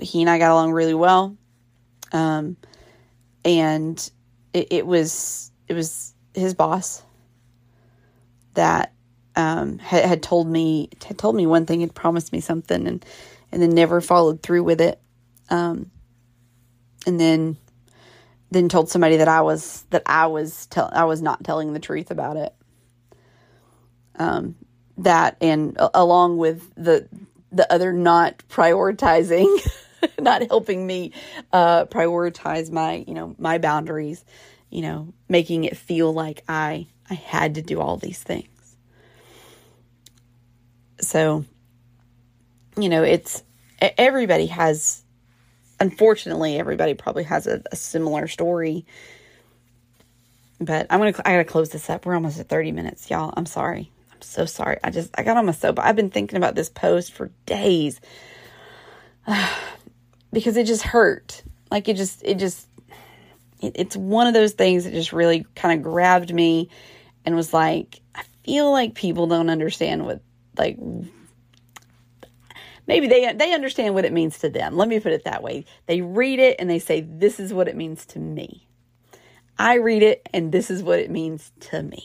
He 0.00 0.20
and 0.20 0.30
I 0.30 0.38
got 0.38 0.52
along 0.52 0.72
really 0.72 0.94
well. 0.94 1.36
Um, 2.12 2.56
and 3.44 4.10
it, 4.52 4.68
it, 4.70 4.86
was 4.86 5.50
it 5.68 5.74
was 5.74 6.14
his 6.34 6.54
boss 6.54 7.02
that 8.54 8.92
um, 9.36 9.78
had, 9.78 10.04
had 10.04 10.22
told 10.22 10.48
me 10.48 10.88
had 11.06 11.18
told 11.18 11.36
me 11.36 11.46
one 11.46 11.66
thing, 11.66 11.80
had 11.80 11.94
promised 11.94 12.32
me 12.32 12.40
something, 12.40 12.86
and 12.86 13.04
and 13.52 13.62
then 13.62 13.70
never 13.70 14.00
followed 14.00 14.42
through 14.42 14.64
with 14.64 14.80
it. 14.80 15.00
Um, 15.48 15.90
and 17.06 17.20
then 17.20 17.56
then 18.50 18.68
told 18.68 18.88
somebody 18.88 19.16
that 19.16 19.28
I 19.28 19.40
was 19.42 19.84
that 19.90 20.02
I 20.06 20.26
was 20.26 20.66
tell 20.66 20.90
I 20.92 21.04
was 21.04 21.22
not 21.22 21.44
telling 21.44 21.72
the 21.72 21.80
truth 21.80 22.10
about 22.10 22.36
it. 22.36 22.54
Um, 24.16 24.56
that 24.98 25.36
and 25.40 25.78
uh, 25.78 25.90
along 25.94 26.38
with 26.38 26.74
the 26.74 27.08
the 27.52 27.70
other 27.72 27.92
not 27.92 28.38
prioritizing, 28.48 29.46
not 30.20 30.42
helping 30.48 30.86
me 30.86 31.12
uh, 31.52 31.86
prioritize 31.86 32.70
my 32.70 33.04
you 33.06 33.14
know 33.14 33.34
my 33.38 33.58
boundaries, 33.58 34.24
you 34.70 34.82
know, 34.82 35.12
making 35.28 35.64
it 35.64 35.76
feel 35.76 36.12
like 36.12 36.42
I 36.48 36.86
I 37.10 37.14
had 37.14 37.56
to 37.56 37.62
do 37.62 37.80
all 37.80 37.96
these 37.96 38.22
things. 38.22 38.48
So, 41.00 41.44
you 42.76 42.88
know, 42.88 43.02
it's 43.02 43.42
everybody 43.80 44.46
has 44.46 45.02
unfortunately, 45.80 46.58
everybody 46.58 46.94
probably 46.94 47.24
has 47.24 47.46
a, 47.46 47.62
a 47.70 47.76
similar 47.76 48.28
story. 48.28 48.86
But 50.60 50.86
I'm 50.88 51.00
gonna 51.00 51.14
I 51.24 51.32
gotta 51.32 51.44
close 51.44 51.70
this 51.70 51.90
up. 51.90 52.06
We're 52.06 52.14
almost 52.14 52.40
at 52.40 52.48
30 52.48 52.72
minutes, 52.72 53.10
y'all. 53.10 53.32
I'm 53.36 53.46
sorry. 53.46 53.90
I'm 54.12 54.22
so 54.22 54.46
sorry. 54.46 54.78
I 54.82 54.90
just 54.90 55.10
I 55.18 55.22
got 55.22 55.36
on 55.36 55.46
my 55.46 55.52
soap. 55.52 55.78
I've 55.78 55.96
been 55.96 56.10
thinking 56.10 56.38
about 56.38 56.54
this 56.54 56.70
post 56.70 57.12
for 57.12 57.30
days 57.44 58.00
because 60.32 60.56
it 60.56 60.66
just 60.66 60.82
hurt. 60.82 61.42
Like 61.70 61.88
it 61.88 61.96
just 61.96 62.22
it 62.24 62.38
just 62.38 62.66
it, 63.60 63.72
it's 63.74 63.96
one 63.96 64.26
of 64.26 64.34
those 64.34 64.52
things 64.52 64.84
that 64.84 64.92
just 64.92 65.12
really 65.12 65.44
kind 65.54 65.78
of 65.78 65.84
grabbed 65.84 66.32
me 66.32 66.70
and 67.26 67.36
was 67.36 67.52
like 67.52 68.00
I 68.14 68.22
feel 68.44 68.70
like 68.70 68.94
people 68.94 69.26
don't 69.26 69.50
understand 69.50 70.06
what 70.06 70.22
like 70.56 70.78
maybe 72.86 73.06
they 73.06 73.32
they 73.32 73.52
understand 73.52 73.94
what 73.94 74.04
it 74.04 74.12
means 74.12 74.38
to 74.40 74.50
them. 74.50 74.76
Let 74.76 74.88
me 74.88 75.00
put 75.00 75.12
it 75.12 75.24
that 75.24 75.42
way. 75.42 75.64
They 75.86 76.00
read 76.00 76.38
it 76.38 76.56
and 76.58 76.68
they 76.68 76.78
say 76.78 77.00
this 77.00 77.40
is 77.40 77.52
what 77.52 77.68
it 77.68 77.76
means 77.76 78.06
to 78.06 78.18
me. 78.18 78.66
I 79.58 79.74
read 79.76 80.02
it 80.02 80.28
and 80.32 80.52
this 80.52 80.70
is 80.70 80.82
what 80.82 80.98
it 80.98 81.10
means 81.10 81.52
to 81.60 81.82
me. 81.82 82.04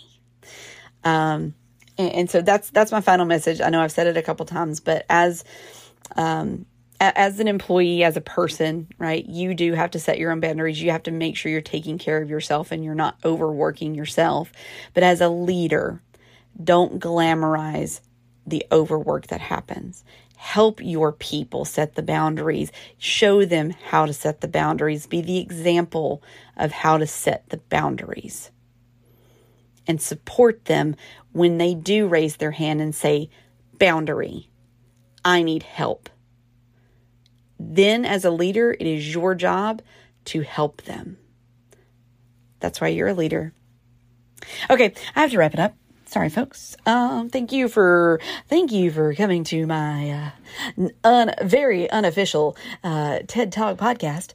Um, 1.03 1.53
and, 1.97 2.11
and 2.13 2.29
so 2.29 2.41
that's 2.41 2.69
that's 2.69 2.91
my 2.91 3.01
final 3.01 3.25
message. 3.25 3.61
I 3.61 3.69
know 3.69 3.81
I've 3.81 3.91
said 3.91 4.07
it 4.07 4.17
a 4.17 4.21
couple 4.21 4.45
times, 4.45 4.79
but 4.79 5.05
as 5.09 5.43
um, 6.15 6.65
as 6.99 7.39
an 7.39 7.47
employee, 7.47 8.03
as 8.03 8.15
a 8.15 8.21
person, 8.21 8.87
right, 8.99 9.25
you 9.25 9.55
do 9.55 9.73
have 9.73 9.91
to 9.91 9.99
set 9.99 10.19
your 10.19 10.31
own 10.31 10.39
boundaries. 10.39 10.81
You 10.81 10.91
have 10.91 11.03
to 11.03 11.11
make 11.11 11.35
sure 11.35 11.51
you're 11.51 11.61
taking 11.61 11.97
care 11.97 12.21
of 12.21 12.29
yourself 12.29 12.71
and 12.71 12.83
you're 12.83 12.95
not 12.95 13.17
overworking 13.25 13.95
yourself. 13.95 14.51
But 14.93 15.03
as 15.03 15.19
a 15.19 15.29
leader, 15.29 16.01
don't 16.63 16.99
glamorize 16.99 18.01
the 18.45 18.65
overwork 18.71 19.27
that 19.27 19.41
happens 19.41 20.03
help 20.41 20.81
your 20.81 21.11
people 21.11 21.63
set 21.63 21.93
the 21.93 22.01
boundaries, 22.01 22.71
show 22.97 23.45
them 23.45 23.69
how 23.69 24.07
to 24.07 24.11
set 24.11 24.41
the 24.41 24.47
boundaries, 24.47 25.05
be 25.05 25.21
the 25.21 25.37
example 25.37 26.23
of 26.57 26.71
how 26.71 26.97
to 26.97 27.05
set 27.05 27.47
the 27.49 27.57
boundaries, 27.57 28.49
and 29.85 30.01
support 30.01 30.65
them 30.65 30.95
when 31.31 31.59
they 31.59 31.75
do 31.75 32.07
raise 32.07 32.37
their 32.37 32.49
hand 32.49 32.81
and 32.81 32.95
say, 32.95 33.29
Boundary, 33.77 34.49
I 35.23 35.43
need 35.43 35.61
help. 35.61 36.09
Then, 37.59 38.03
as 38.03 38.25
a 38.25 38.31
leader, 38.31 38.71
it 38.71 38.87
is 38.87 39.13
your 39.13 39.35
job 39.35 39.83
to 40.25 40.41
help 40.41 40.81
them. 40.81 41.19
That's 42.59 42.81
why 42.81 42.87
you're 42.87 43.09
a 43.09 43.13
leader. 43.13 43.53
Okay, 44.71 44.91
I 45.15 45.21
have 45.21 45.31
to 45.31 45.37
wrap 45.37 45.53
it 45.53 45.59
up 45.59 45.75
sorry 46.11 46.27
folks. 46.29 46.75
Um 46.85 47.29
thank 47.29 47.53
you 47.53 47.69
for 47.69 48.19
thank 48.49 48.71
you 48.71 48.91
for 48.91 49.15
coming 49.15 49.45
to 49.45 49.65
my 49.65 50.33
uh 50.77 50.89
un, 51.05 51.33
very 51.41 51.89
unofficial 51.89 52.57
uh 52.83 53.19
ted 53.27 53.51
talk 53.53 53.77
podcast. 53.77 54.33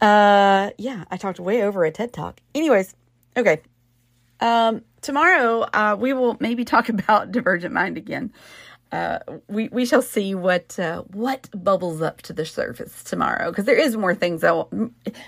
Uh 0.00 0.70
yeah 0.78 1.04
i 1.10 1.16
talked 1.18 1.38
way 1.38 1.62
over 1.62 1.84
a 1.84 1.90
ted 1.90 2.14
talk. 2.14 2.40
Anyways 2.54 2.94
okay. 3.36 3.60
Um 4.40 4.82
tomorrow 5.02 5.60
uh 5.74 5.96
we 6.00 6.14
will 6.14 6.38
maybe 6.40 6.64
talk 6.64 6.88
about 6.96 7.30
divergent 7.30 7.74
mind 7.74 7.98
again. 7.98 8.32
Uh, 8.90 9.18
we 9.48 9.68
we 9.68 9.84
shall 9.84 10.00
see 10.00 10.34
what 10.34 10.78
uh, 10.78 11.02
what 11.12 11.50
bubbles 11.52 12.00
up 12.00 12.22
to 12.22 12.32
the 12.32 12.46
surface 12.46 13.04
tomorrow 13.04 13.50
because 13.50 13.66
there 13.66 13.76
is 13.76 13.98
more 13.98 14.14
things 14.14 14.40
will, 14.40 14.70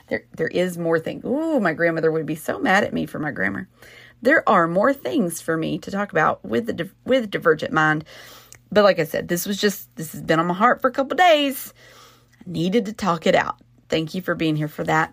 there 0.09 0.25
there 0.35 0.49
is 0.49 0.79
more 0.79 0.99
things. 0.99 1.27
Ooh, 1.27 1.61
my 1.61 1.75
grandmother 1.75 2.11
would 2.11 2.25
be 2.25 2.37
so 2.37 2.59
mad 2.59 2.85
at 2.85 2.95
me 2.95 3.05
for 3.05 3.19
my 3.19 3.31
grammar 3.31 3.69
there 4.23 4.49
are 4.49 4.67
more 4.67 4.93
things 4.93 5.41
for 5.41 5.57
me 5.57 5.79
to 5.79 5.91
talk 5.91 6.13
about 6.13 6.45
with 6.45 6.67
the 6.67 6.91
with 7.05 7.31
Divergent 7.31 7.73
Mind. 7.73 8.05
But 8.73 8.85
like 8.85 8.99
I 8.99 9.05
said, 9.05 9.29
this 9.29 9.47
was 9.47 9.61
just 9.61 9.95
this 9.97 10.13
has 10.13 10.23
been 10.23 10.39
on 10.39 10.47
my 10.47 10.55
heart 10.55 10.81
for 10.81 10.89
a 10.89 10.93
couple 10.93 11.17
days. 11.17 11.73
I 12.41 12.51
needed 12.51 12.87
to 12.87 12.93
talk 12.93 13.27
it 13.27 13.35
out. 13.35 13.57
Thank 13.89 14.15
you 14.15 14.23
for 14.23 14.35
being 14.35 14.57
here 14.57 14.69
for 14.69 14.85
that. 14.85 15.13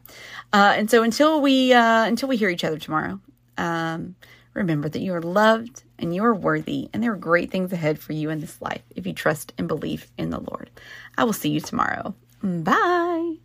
Uh, 0.54 0.74
and 0.78 0.90
so 0.90 1.02
until 1.04 1.42
we 1.42 1.74
uh, 1.74 2.06
until 2.06 2.30
we 2.30 2.38
hear 2.38 2.50
each 2.50 2.64
other 2.64 2.78
tomorrow, 2.78 3.20
um, 3.58 4.16
remember 4.54 4.88
that 4.90 5.02
you 5.02 5.14
are 5.14 5.22
loved 5.22 5.84
and 5.98 6.14
you 6.14 6.24
are 6.24 6.36
worthy, 6.36 6.90
and 6.94 7.02
there 7.02 7.14
are 7.14 7.18
great 7.18 7.50
things 7.50 7.74
ahead 7.74 7.98
for 7.98 8.14
you 8.14 8.30
in 8.30 8.40
this 8.40 8.62
life 8.62 8.84
if 8.96 9.08
you 9.08 9.14
trust 9.14 9.54
and 9.58 9.68
believe 9.68 10.08
in 10.18 10.30
the 10.30 10.40
Lord. 10.40 10.70
I 11.18 11.24
will 11.24 11.34
see 11.34 11.50
you 11.50 11.60
tomorrow. 11.60 12.14
Bye. 12.44 13.38